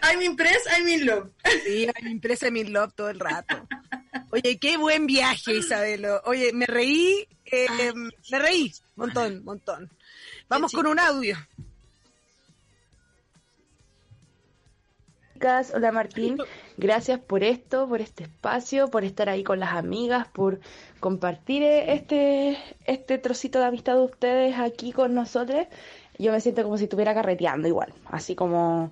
[0.03, 1.31] I'm impressed, I'm in love.
[1.65, 3.67] Sí, I'm impressed, I'm in love todo el rato.
[4.31, 6.23] Oye, qué buen viaje, Isabelo.
[6.25, 7.93] Oye, me reí, eh,
[8.31, 9.91] me reí, montón, montón.
[10.49, 11.37] Vamos con un audio.
[15.73, 16.37] Hola Martín,
[16.77, 20.59] gracias por esto, por este espacio, por estar ahí con las amigas, por
[20.99, 25.67] compartir este, este trocito de amistad de ustedes aquí con nosotros.
[26.19, 28.91] Yo me siento como si estuviera carreteando igual, así como,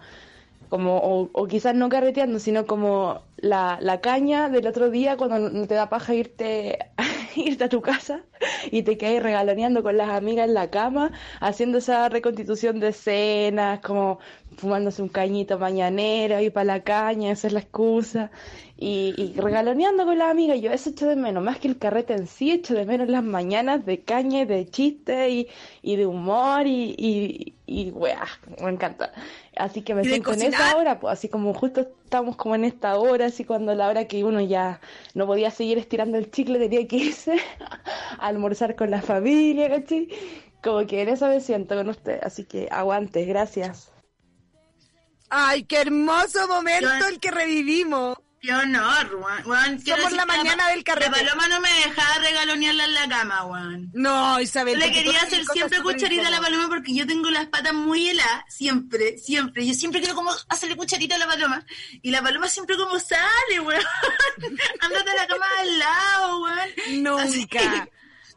[0.68, 5.38] como o, o quizás no carreteando, sino como la, la caña del otro día cuando
[5.50, 6.78] no te da paja irte,
[7.36, 8.22] irte a tu casa
[8.70, 13.80] y te quedas regaloneando con las amigas en la cama, haciendo esa reconstitución de escenas,
[13.80, 14.18] como
[14.56, 18.30] fumándose un cañito mañanero y para la caña, esa es la excusa,
[18.76, 22.14] y, y regaloneando con las amigas, yo eso echo de menos, más que el carrete
[22.14, 25.48] en sí, echo de menos las mañanas de caña y de chiste y,
[25.82, 28.26] y de humor y, y, y weá,
[28.62, 29.12] me encanta.
[29.56, 32.54] Así que me ¿Y de siento en esa hora, pues así como justo estamos como
[32.54, 34.80] en esta hora, así cuando la hora que uno ya
[35.14, 37.36] no podía seguir estirando el chicle, tenía que irse
[38.18, 40.08] a almorzar con la familia, ¿cachai?
[40.62, 43.92] Como que en eso me siento con usted, así que aguante, gracias.
[45.28, 48.16] Ay, qué hermoso momento el que revivimos.
[48.40, 49.42] Qué honor, weón.
[49.46, 49.80] weón.
[49.84, 51.10] Somos la mañana del carrete.
[51.10, 53.90] La paloma no me dejaba regalonearla en la cama, weón.
[53.94, 54.78] No, Isabel.
[54.78, 58.08] Yo le quería hacer siempre cucharita a la paloma porque yo tengo las patas muy
[58.08, 59.66] heladas, siempre, siempre.
[59.66, 61.64] Yo siempre quiero como hacerle cucharita a la paloma.
[62.02, 63.82] Y la paloma siempre como sale, weón.
[64.80, 67.20] Ándate a la cama al lado, weón.
[67.20, 67.88] Así- Nunca.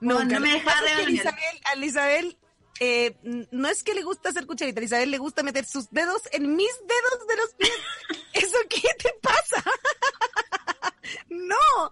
[0.01, 0.35] Weón, Nunca.
[0.35, 1.11] no me dejaba regalonear.
[1.25, 2.37] Isabel, a Isabel
[2.79, 3.15] eh,
[3.51, 6.71] no es que le gusta hacer cucharita, Isabel le gusta meter sus dedos en mis
[6.79, 7.73] dedos de los pies.
[8.33, 9.63] ¿Eso qué te pasa?
[11.29, 11.91] no.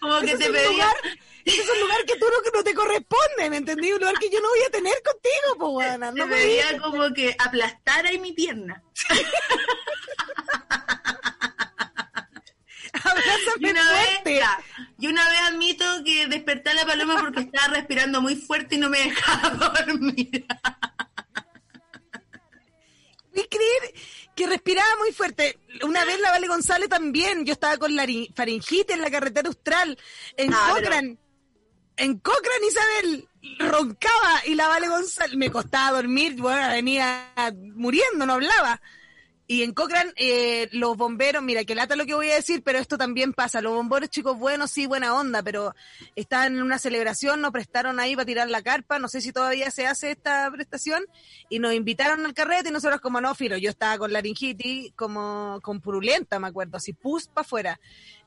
[0.00, 0.70] Como que te es pedía.
[0.70, 0.96] lugar,
[1.44, 3.92] ese es un lugar que tú no, te corresponde, ¿me entendí?
[3.92, 7.34] Un lugar que yo no voy a tener contigo, pues, No me pedía como que
[7.38, 8.82] aplastara ahí mi pierna.
[13.04, 14.36] Y Abrázame una, vez, fuerte.
[14.36, 14.58] ya,
[14.98, 18.78] y una vez admito que desperté a la paloma porque estaba respirando muy fuerte y
[18.78, 19.50] no me dejaba
[19.86, 20.46] dormir.
[23.32, 23.94] ¿Puedes creer
[24.34, 25.58] que respiraba muy fuerte?
[25.82, 27.44] Una vez la Vale González también.
[27.44, 29.96] Yo estaba con la faringitis en la carretera austral,
[30.36, 31.18] en Ah, pero- Cochrane.
[31.96, 33.28] En Cochrane, Isabel,
[33.58, 37.32] roncaba y la Vale González me costaba dormir, bueno, venía
[37.74, 38.80] muriendo, no hablaba.
[39.50, 42.78] Y en Cochrane, eh, los bomberos, mira, que lata lo que voy a decir, pero
[42.78, 43.62] esto también pasa.
[43.62, 45.74] Los bomberos, chicos, buenos, sí, buena onda, pero
[46.16, 49.70] estaban en una celebración, nos prestaron ahí para tirar la carpa, no sé si todavía
[49.70, 51.02] se hace esta prestación,
[51.48, 55.60] y nos invitaron al carrete y nosotros como no, filo, yo estaba con laringitis, como
[55.62, 57.80] con purulenta, me acuerdo, así pus para afuera.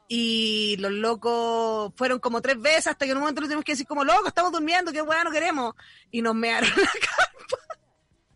[0.07, 3.74] Y los locos fueron como tres veces hasta que en un momento le tuvimos que
[3.74, 5.76] decir como, loco, estamos durmiendo, qué bueno queremos.
[6.09, 7.80] Y nos mearon la carpa,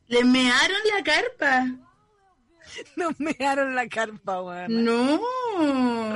[0.06, 1.86] Le mearon la carpa.
[2.96, 4.84] nos mearon la carpa, weón.
[4.84, 5.22] No.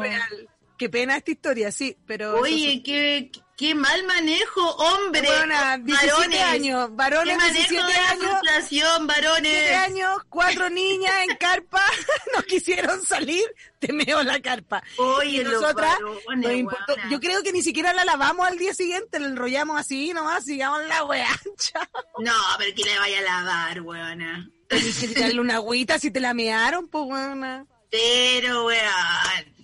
[0.02, 0.50] Real.
[0.80, 2.40] Qué pena esta historia, sí, pero...
[2.40, 5.28] Oye, qué, qué mal manejo, hombre.
[5.28, 6.42] Buena, 17 varones.
[6.42, 9.44] años, Qué varones manejo 17 de la años, frustración, varones.
[9.52, 11.84] 17 años, cuatro niñas en carpa,
[12.34, 13.44] no quisieron salir,
[13.80, 14.82] te meo la carpa.
[14.98, 15.98] Oye, y nosotras,
[16.38, 20.14] nos importó- yo creo que ni siquiera la lavamos al día siguiente, la enrollamos así
[20.14, 21.28] nomás, sigamos la weá.
[22.20, 24.50] No, pero que le vaya a lavar, weona.
[24.70, 27.66] Tenés que tirarle una agüita si te la mearon, pues weona.
[27.92, 29.59] Pero, weón.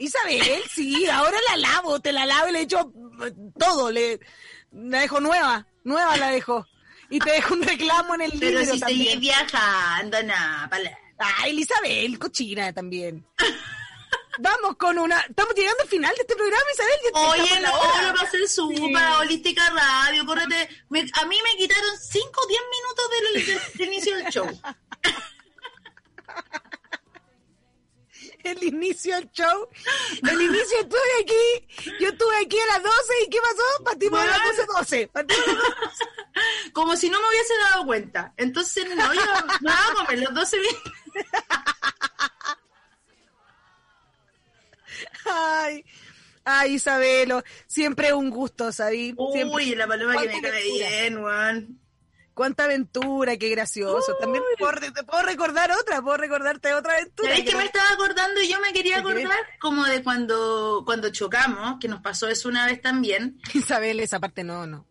[0.00, 2.92] Isabel, sí, ahora la lavo, te la lavo y le echo
[3.24, 4.18] eh, todo, le
[4.72, 6.66] la dejo nueva, nueva la dejo.
[7.10, 9.20] Y te dejo un reclamo en el Pero libro si también.
[9.20, 10.70] viajando, nada.
[11.18, 13.26] Ay, Isabel, cochina también.
[14.38, 15.20] Vamos con una.
[15.20, 16.94] Estamos llegando al final de este programa, Isabel.
[17.42, 18.12] Oye, la no, hora.
[18.12, 20.68] va a ser su para Holística Radio, córrete.
[20.88, 24.60] Me- a mí me quitaron 5 o 10 minutos del, del- del inicio del show.
[28.44, 29.68] El inicio del show.
[30.28, 31.94] El inicio estuve aquí.
[32.00, 32.94] Yo estuve aquí a las 12
[33.26, 33.84] y ¿qué pasó?
[33.84, 34.72] Partimos a las Bueno.
[34.78, 35.08] 12, 12.
[35.08, 36.04] Partimos a las 12.
[36.72, 38.32] Como si no me hubiese dado cuenta.
[38.36, 39.20] Entonces, no, yo
[39.60, 40.92] voy a comer los 12 minutos.
[45.26, 45.84] Ay.
[46.44, 49.14] Ay, Isabelo, siempre un gusto, ¿sabí?
[49.32, 49.44] Siempre.
[49.44, 51.80] Uy, la paloma que me cae bien, weón.
[52.34, 54.16] Cuánta aventura, qué gracioso.
[54.20, 57.30] También te puedo, te puedo recordar otra, puedo recordarte otra aventura.
[57.30, 61.76] ¿Sabes que me estaba acordando y yo me quería acordar como de cuando, cuando chocamos,
[61.80, 63.40] que nos pasó eso una vez también.
[63.54, 64.86] Isabel, esa parte no, no.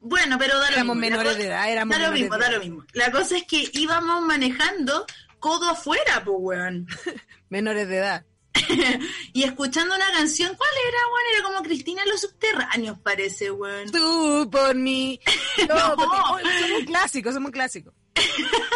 [0.00, 1.16] Bueno, pero da lo Éramos mismo.
[1.16, 2.84] La menores de edad, éramos Da lo mismo, da lo mismo.
[2.92, 5.06] La cosa es que íbamos manejando
[5.38, 6.86] codo afuera, pues, weón.
[7.48, 8.24] Menores de edad.
[9.32, 11.24] y escuchando una canción, ¿cuál era, weón?
[11.34, 13.90] Era como Cristina en los subterráneos, parece, weón.
[13.90, 15.20] Tú por mí.
[15.68, 15.96] No, No.
[15.96, 17.92] porque- oh, somos un clásico, somos un clásico.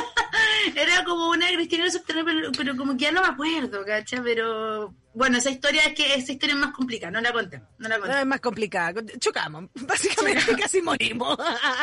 [0.74, 3.84] Era como una Cristina en los subterráneos, pero, pero como que ya no me acuerdo,
[3.84, 4.20] ¿cacha?
[4.22, 7.88] Pero, bueno, esa historia es que esa historia es más complicada, no la conté, no
[7.88, 8.20] la No, conté.
[8.20, 9.02] es más complicada.
[9.18, 9.64] Chocamos.
[9.74, 11.36] Básicamente casi morimos.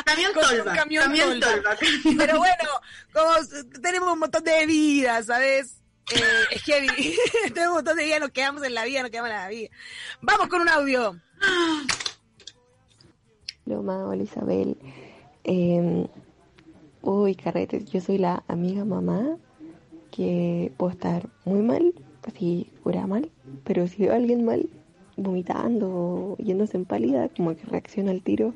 [0.05, 1.77] Camión Con tolva, camión camión tolva.
[2.17, 2.69] Pero bueno,
[3.13, 3.31] como
[3.81, 5.78] tenemos un montón de vida, ¿sabes?
[6.11, 6.87] Eh, es heavy.
[7.53, 9.69] tenemos un montón de vida, nos quedamos en la vida, nos quedamos en la vida.
[10.21, 11.15] Vamos con un audio.
[13.65, 14.77] Loma, hola Isabel.
[15.43, 16.07] Eh,
[17.01, 19.37] uy, carretes, yo soy la amiga mamá
[20.11, 21.93] que puedo estar muy mal,
[22.27, 23.29] así cura mal,
[23.63, 24.69] pero si veo a alguien mal,
[25.15, 28.53] vomitando yéndose en pálida, como que reacciono al tiro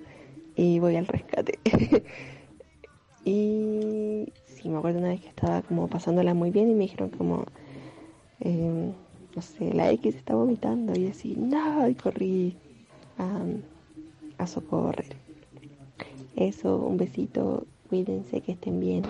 [0.55, 1.59] y voy al rescate.
[3.25, 4.33] y
[4.63, 7.45] sí, me acuerdo una vez que estaba como pasándola muy bien y me dijeron como,
[8.39, 8.93] eh,
[9.35, 12.55] no sé, la X está vomitando y así, no, y corrí
[13.17, 13.41] a,
[14.37, 15.17] a socorrer.
[16.35, 19.03] Eso, un besito, cuídense, que estén bien.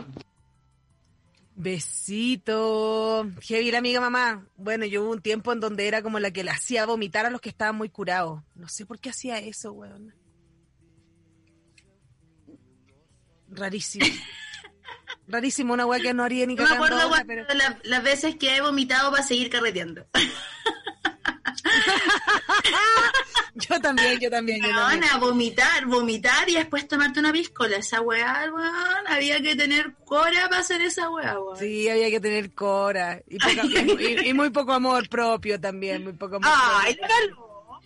[1.56, 3.30] Besito.
[3.42, 4.48] Heavy la amiga mamá.
[4.58, 7.30] Bueno, yo hubo un tiempo en donde era como la que le hacía vomitar a
[7.30, 8.42] los que estaban muy curados.
[8.56, 10.16] No sé por qué hacía eso, weón.
[13.50, 14.06] Rarísimo.
[15.28, 17.46] Rarísimo, una weá que no haría ni Yo me acuerdo ahora, cuando pero...
[17.58, 20.06] la- las veces que he vomitado para seguir carreteando.
[23.56, 24.76] Yo también, yo también, yo también.
[24.76, 27.78] Weón, a vomitar, vomitar y después tomarte una piscola.
[27.78, 31.58] Esa weá, weón, había que tener cora para hacer esa weá, weón.
[31.58, 33.22] Sí, había que tener cora.
[33.28, 37.43] Y, poca- y- y muy poco amor propio también, muy poco amor Ay, propio.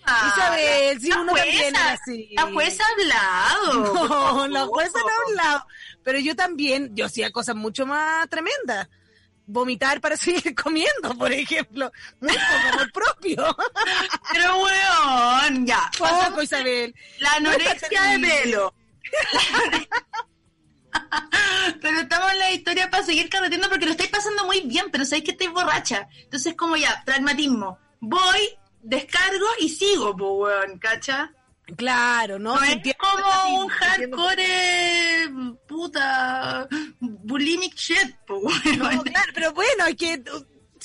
[0.07, 2.29] Isabel, si uno también jueza, era así.
[2.33, 3.93] La jueza ha hablado.
[3.93, 5.67] No, la jueza no ha hablado.
[6.03, 8.87] Pero yo también, yo hacía cosas mucho más tremendas.
[9.45, 11.91] Vomitar para seguir comiendo, por ejemplo.
[12.21, 13.57] Muy poco amor propio.
[14.33, 15.89] Pero weón, ya.
[15.97, 16.93] Poco, Isabel.
[17.19, 18.73] La anorexia de pelo.
[21.81, 25.05] Pero estamos en la historia para seguir carreteando porque lo estáis pasando muy bien, pero
[25.05, 26.07] sabéis que estáis borracha.
[26.23, 27.77] Entonces, como ya, pragmatismo.
[27.99, 28.57] Voy,
[28.87, 31.31] descargo y sigo, po, weón, ¿cacha?
[31.75, 32.55] Claro, ¿no?
[32.63, 35.29] Es como un hardcore,
[35.67, 36.67] puta,
[36.99, 38.79] bulimic shit, po, weón.
[38.79, 40.23] No, claro, pero bueno, es que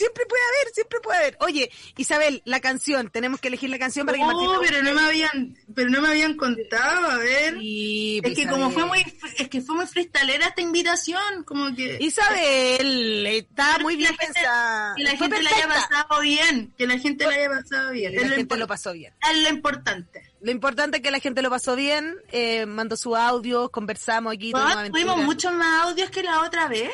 [0.03, 1.37] siempre puede haber, siempre puede haber.
[1.41, 4.93] Oye, Isabel, la canción, tenemos que elegir la canción para que Martín Oh, pero no
[4.95, 7.55] me habían, pero no me habían contado, a ver.
[7.59, 9.05] Sí, Es pues, que como fue muy,
[9.39, 14.27] es que fue muy freestalera esta invitación, como que Isabel, está muy bien Que la
[14.27, 14.95] gente- pensada.
[14.97, 18.15] que la Fue gente la haya pasado bien, que la gente la haya pasado bien.
[18.17, 19.15] La lo, gente lo pasó bien.
[19.31, 20.23] es lo importante.
[20.41, 24.51] Lo importante es que la gente lo pasó bien, eh, mandó su audio, conversamos aquí.
[24.53, 26.91] tuvimos Ah, tuvimos muchos más audios que la otra vez.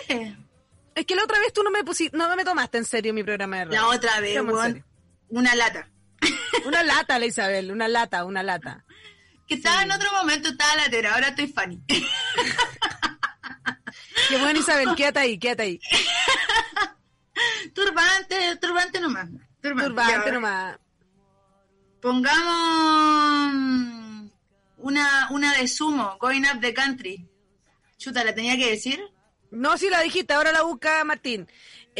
[0.98, 3.22] Es que la otra vez tú no me pusiste, no me tomaste en serio mi
[3.22, 3.80] programa de radio.
[3.80, 4.84] La otra vez, weón.
[5.28, 5.88] Una lata.
[6.64, 8.84] Una lata, la Isabel, una lata, una lata.
[9.46, 11.80] Que estaba en otro momento, estaba latera, ahora estoy funny.
[14.28, 15.80] Qué bueno, Isabel, quédate ahí, quédate ahí.
[17.74, 19.28] turbante, turbante nomás.
[19.62, 20.78] Turbante, Turbante nomás.
[22.02, 23.52] Pongamos
[24.78, 27.24] una, una de sumo, Going Up the Country.
[27.98, 29.00] Chuta, ¿la tenía que decir?
[29.50, 31.48] No, sí la dijiste, ahora la busca Martín.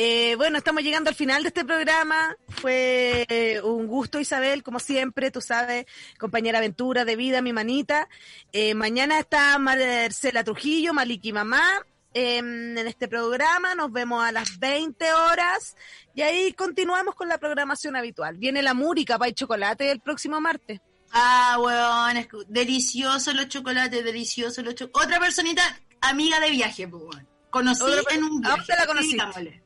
[0.00, 2.36] Eh, bueno, estamos llegando al final de este programa.
[2.48, 5.86] Fue eh, un gusto, Isabel, como siempre, tú sabes,
[6.18, 8.08] compañera aventura de vida, mi manita.
[8.52, 11.84] Eh, mañana está Marcela Trujillo, Maliki Mamá,
[12.14, 13.74] eh, en este programa.
[13.74, 15.76] Nos vemos a las 20 horas
[16.14, 18.36] y ahí continuamos con la programación habitual.
[18.36, 20.80] Viene la Múrica, Pay Chocolate el próximo martes.
[21.10, 25.06] Ah, weón, deliciosos los chocolates, deliciosos los chocolates.
[25.08, 25.62] Otra personita,
[26.02, 27.16] amiga de viaje, pues.
[27.50, 28.58] Conocí en un ¿A viaje.
[28.58, 29.62] dónde la conociste?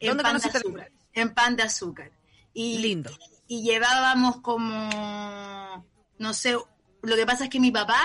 [0.00, 0.92] En ¿Dónde pan de conociste azúcar.
[1.12, 2.10] En pan de azúcar.
[2.54, 3.10] Y, Lindo.
[3.46, 5.86] Y llevábamos como,
[6.18, 6.56] no sé,
[7.02, 8.00] lo que pasa es que mi papá,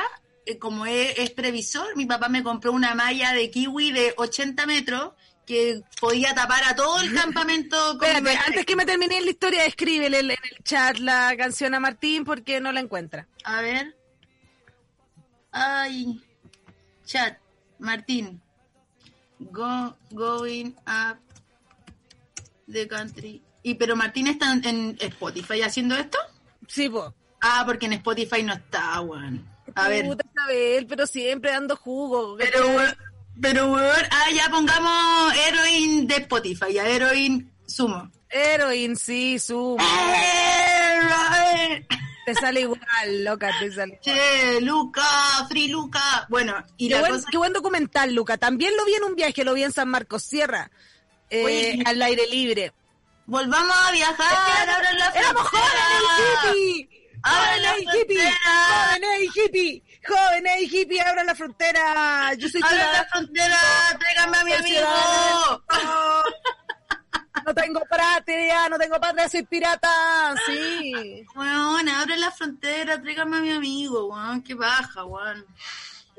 [0.46, 4.66] eh, como es, es previsor, mi papá me compró una malla de kiwi de 80
[4.66, 5.14] metros
[5.46, 7.78] que podía tapar a todo el campamento.
[7.98, 8.48] con Espérate, perfecto.
[8.48, 12.60] antes que me termine la historia, escríbele en el chat la canción a Martín porque
[12.60, 13.28] no la encuentra.
[13.44, 13.96] A ver.
[15.52, 16.20] Ay.
[17.06, 17.38] Chat.
[17.78, 18.42] Martín.
[19.40, 21.18] Go, going up
[22.68, 23.42] the country.
[23.64, 26.18] Y pero Martín está en, en Spotify haciendo esto.
[26.68, 27.14] Sí, po.
[27.42, 29.46] Ah, porque en Spotify no está, weón.
[29.76, 30.06] A ver.
[30.06, 32.38] Puta Isabel, pero siempre dando jugo.
[32.38, 32.66] Pero,
[33.42, 38.10] pero, weón, ah, ya pongamos Heroin de Spotify, ya Heroin sumo.
[38.30, 39.78] Heroin, sí, su.
[39.80, 41.06] Heroin.
[42.26, 44.00] Te sale igual, loca, te sale.
[44.02, 45.04] Che, Luca,
[45.48, 46.26] Free Luca.
[46.30, 47.28] Bueno, y Qué la buen, cosa...
[47.30, 48.38] qué buen documental, Luca.
[48.38, 50.72] También lo vi en un viaje, lo vi en San Marcos Sierra,
[51.30, 52.74] eh, Oye, al aire libre.
[53.28, 56.90] Volvamos a viajar, abran la ¡Éramos jóvenes y hippie!
[57.24, 58.34] ¡Abran la ¡Jóvenes y hippie!
[58.46, 59.84] ¡Jóvenes y hippie!
[60.08, 61.02] ¡Jóvenes y hippie!
[61.02, 62.34] ¡Abran la frontera!
[62.36, 63.58] Yo soy ¡Abran la frontera!
[64.00, 65.64] ¡Tráiganme a mi amigo!
[67.46, 70.36] No tengo patria, no tengo patria, soy pirata.
[70.48, 71.26] Sí.
[71.36, 74.42] Weón, abran la frontera, tráiganme a mi amigo, weón.
[74.42, 75.46] Qué baja, weón.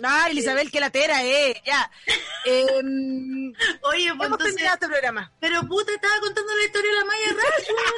[0.03, 1.61] Ay, Isabel, qué latera, eh.
[1.65, 1.91] Ya.
[2.45, 3.53] Em,
[3.83, 4.63] Oye, pues hemos entonces...
[4.63, 5.33] este programa.
[5.41, 7.97] Pero puta, estaba contando la historia de la Maya weón.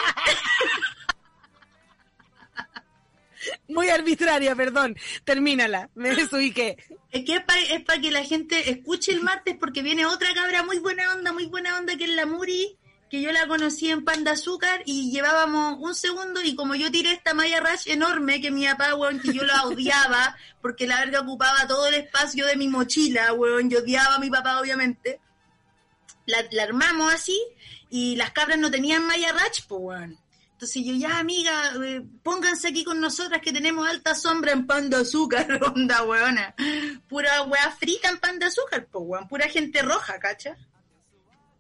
[3.69, 4.97] Muy arbitraria, perdón.
[5.25, 5.91] Termínala.
[5.95, 6.77] Me desubiqué.
[7.11, 10.33] Es que es para es pa que la gente escuche el martes porque viene otra
[10.35, 12.77] cabra muy buena onda, muy buena onda que es la Muri,
[13.09, 17.13] que yo la conocí en Panda Azúcar y llevábamos un segundo y como yo tiré
[17.13, 21.21] esta Maya Rush enorme que mi papá, weón, que yo la odiaba porque la verga
[21.21, 25.21] ocupaba todo el espacio de mi mochila, weón, yo odiaba a mi papá obviamente,
[26.27, 27.41] la, la armamos así
[27.89, 30.19] y las cabras no tenían Maya Rush, pues, weón.
[30.53, 34.91] Entonces yo, ya amiga, eh, pónganse aquí con nosotras que tenemos alta sombra en pan
[34.91, 36.53] de azúcar, onda weona.
[37.09, 40.57] Pura weá frita en pan de azúcar, pues weón, pura gente roja, ¿cacha?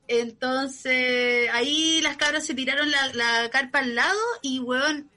[0.08, 5.10] Entonces ahí las cabras se tiraron la, la carpa al lado y weón,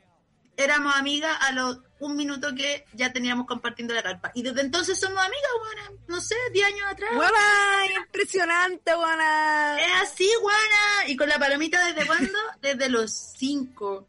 [0.57, 4.31] éramos amigas a los un minuto que ya teníamos compartiendo la carpa.
[4.33, 7.11] Y desde entonces somos amigas, weona, no sé, 10 años atrás.
[7.13, 8.01] ¡Guana!
[8.05, 9.77] ¡Impresionante, guana!
[9.79, 11.07] Es así, weona.
[11.07, 12.37] ¿Y con la palomita desde cuándo?
[12.61, 14.07] Desde los 5.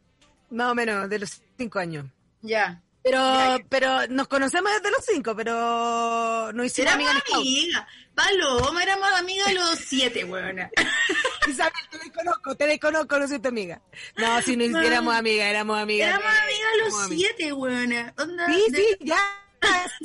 [0.49, 2.05] Más o menos, de los cinco años.
[2.41, 2.81] Ya.
[3.03, 7.87] Pero, Ya, pero nos conocemos desde los cinco, pero no hicimos Éramos amigas amigas.
[8.15, 10.69] Paloma, éramos amigas los siete, weona.
[11.47, 13.81] Isabel, te desconozco, te desconozco, no soy tu amiga.
[14.17, 16.09] No, si no éramos amigas, éramos amigas.
[16.09, 17.31] Éramos amigas éramos los amigas.
[17.37, 18.13] siete, weona.
[18.17, 19.19] Onda Sí, de- sí, ya.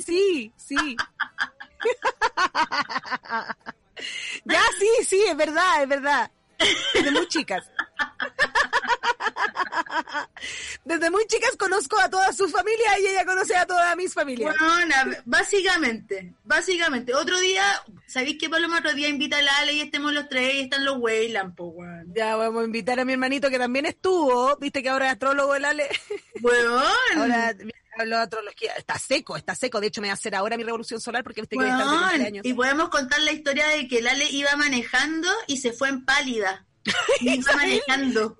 [0.05, 0.97] Sí, sí.
[4.45, 6.31] Ya, sí, sí, es verdad, es verdad.
[6.93, 7.65] Desde muy chicas.
[10.85, 14.55] Desde muy chicas conozco a toda su familia y ella conoce a todas mis familias.
[14.59, 17.13] Weona, básicamente, básicamente.
[17.13, 17.65] Otro día,
[18.09, 20.83] ¿sabéis que Paloma otro día invita a la Ale y estemos los tres y están
[20.83, 22.11] los Weyland, po, weón?
[22.13, 24.57] Ya vamos a invitar a mi hermanito que también estuvo.
[24.57, 25.87] Viste que ahora es astrólogo el Ale.
[26.41, 26.83] Weón.
[27.15, 27.55] Ahora
[27.97, 28.73] hablo de astrología.
[28.73, 29.79] Está seco, está seco.
[29.79, 31.73] De hecho, me va a hacer ahora mi revolución solar porque viste que voy a
[31.73, 32.45] estar de Weón, cumpleaños.
[32.45, 36.65] y podemos contar la historia de que Lale iba manejando y se fue en pálida.
[37.21, 38.37] Iba manejando.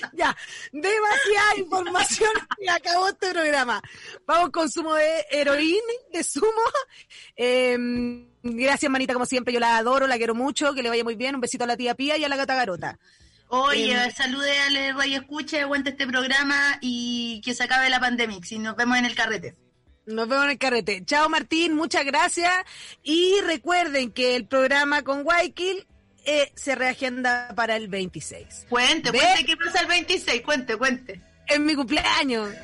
[0.12, 0.36] Ya,
[0.72, 3.80] demasiada información y acabó este programa.
[4.26, 5.80] Vamos consumo de heroína,
[6.12, 6.46] de zumo.
[7.36, 7.76] Eh,
[8.42, 9.52] gracias, manita, como siempre.
[9.52, 10.74] Yo la adoro, la quiero mucho.
[10.74, 11.34] Que le vaya muy bien.
[11.34, 12.98] Un besito a la tía Pía y a la gata Garota.
[13.48, 14.12] Oye, Em.
[14.12, 18.38] salude a la Radio Escucha, aguante este programa y que se acabe la pandemia.
[18.44, 19.56] Si nos vemos en el carrete.
[20.06, 21.04] Nos vemos en el carrete.
[21.04, 21.74] Chao, Martín.
[21.74, 22.52] Muchas gracias.
[23.02, 25.86] Y recuerden que el programa con Guayaquil
[26.24, 28.66] eh, se reagenda para el 26.
[28.68, 31.20] Cuente, Ve- cuente qué pasa el 26, cuente, cuente.
[31.46, 32.50] Es mi cumpleaños.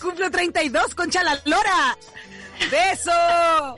[0.00, 1.96] Cumplo 32, concha la lora.
[2.70, 3.76] Beso.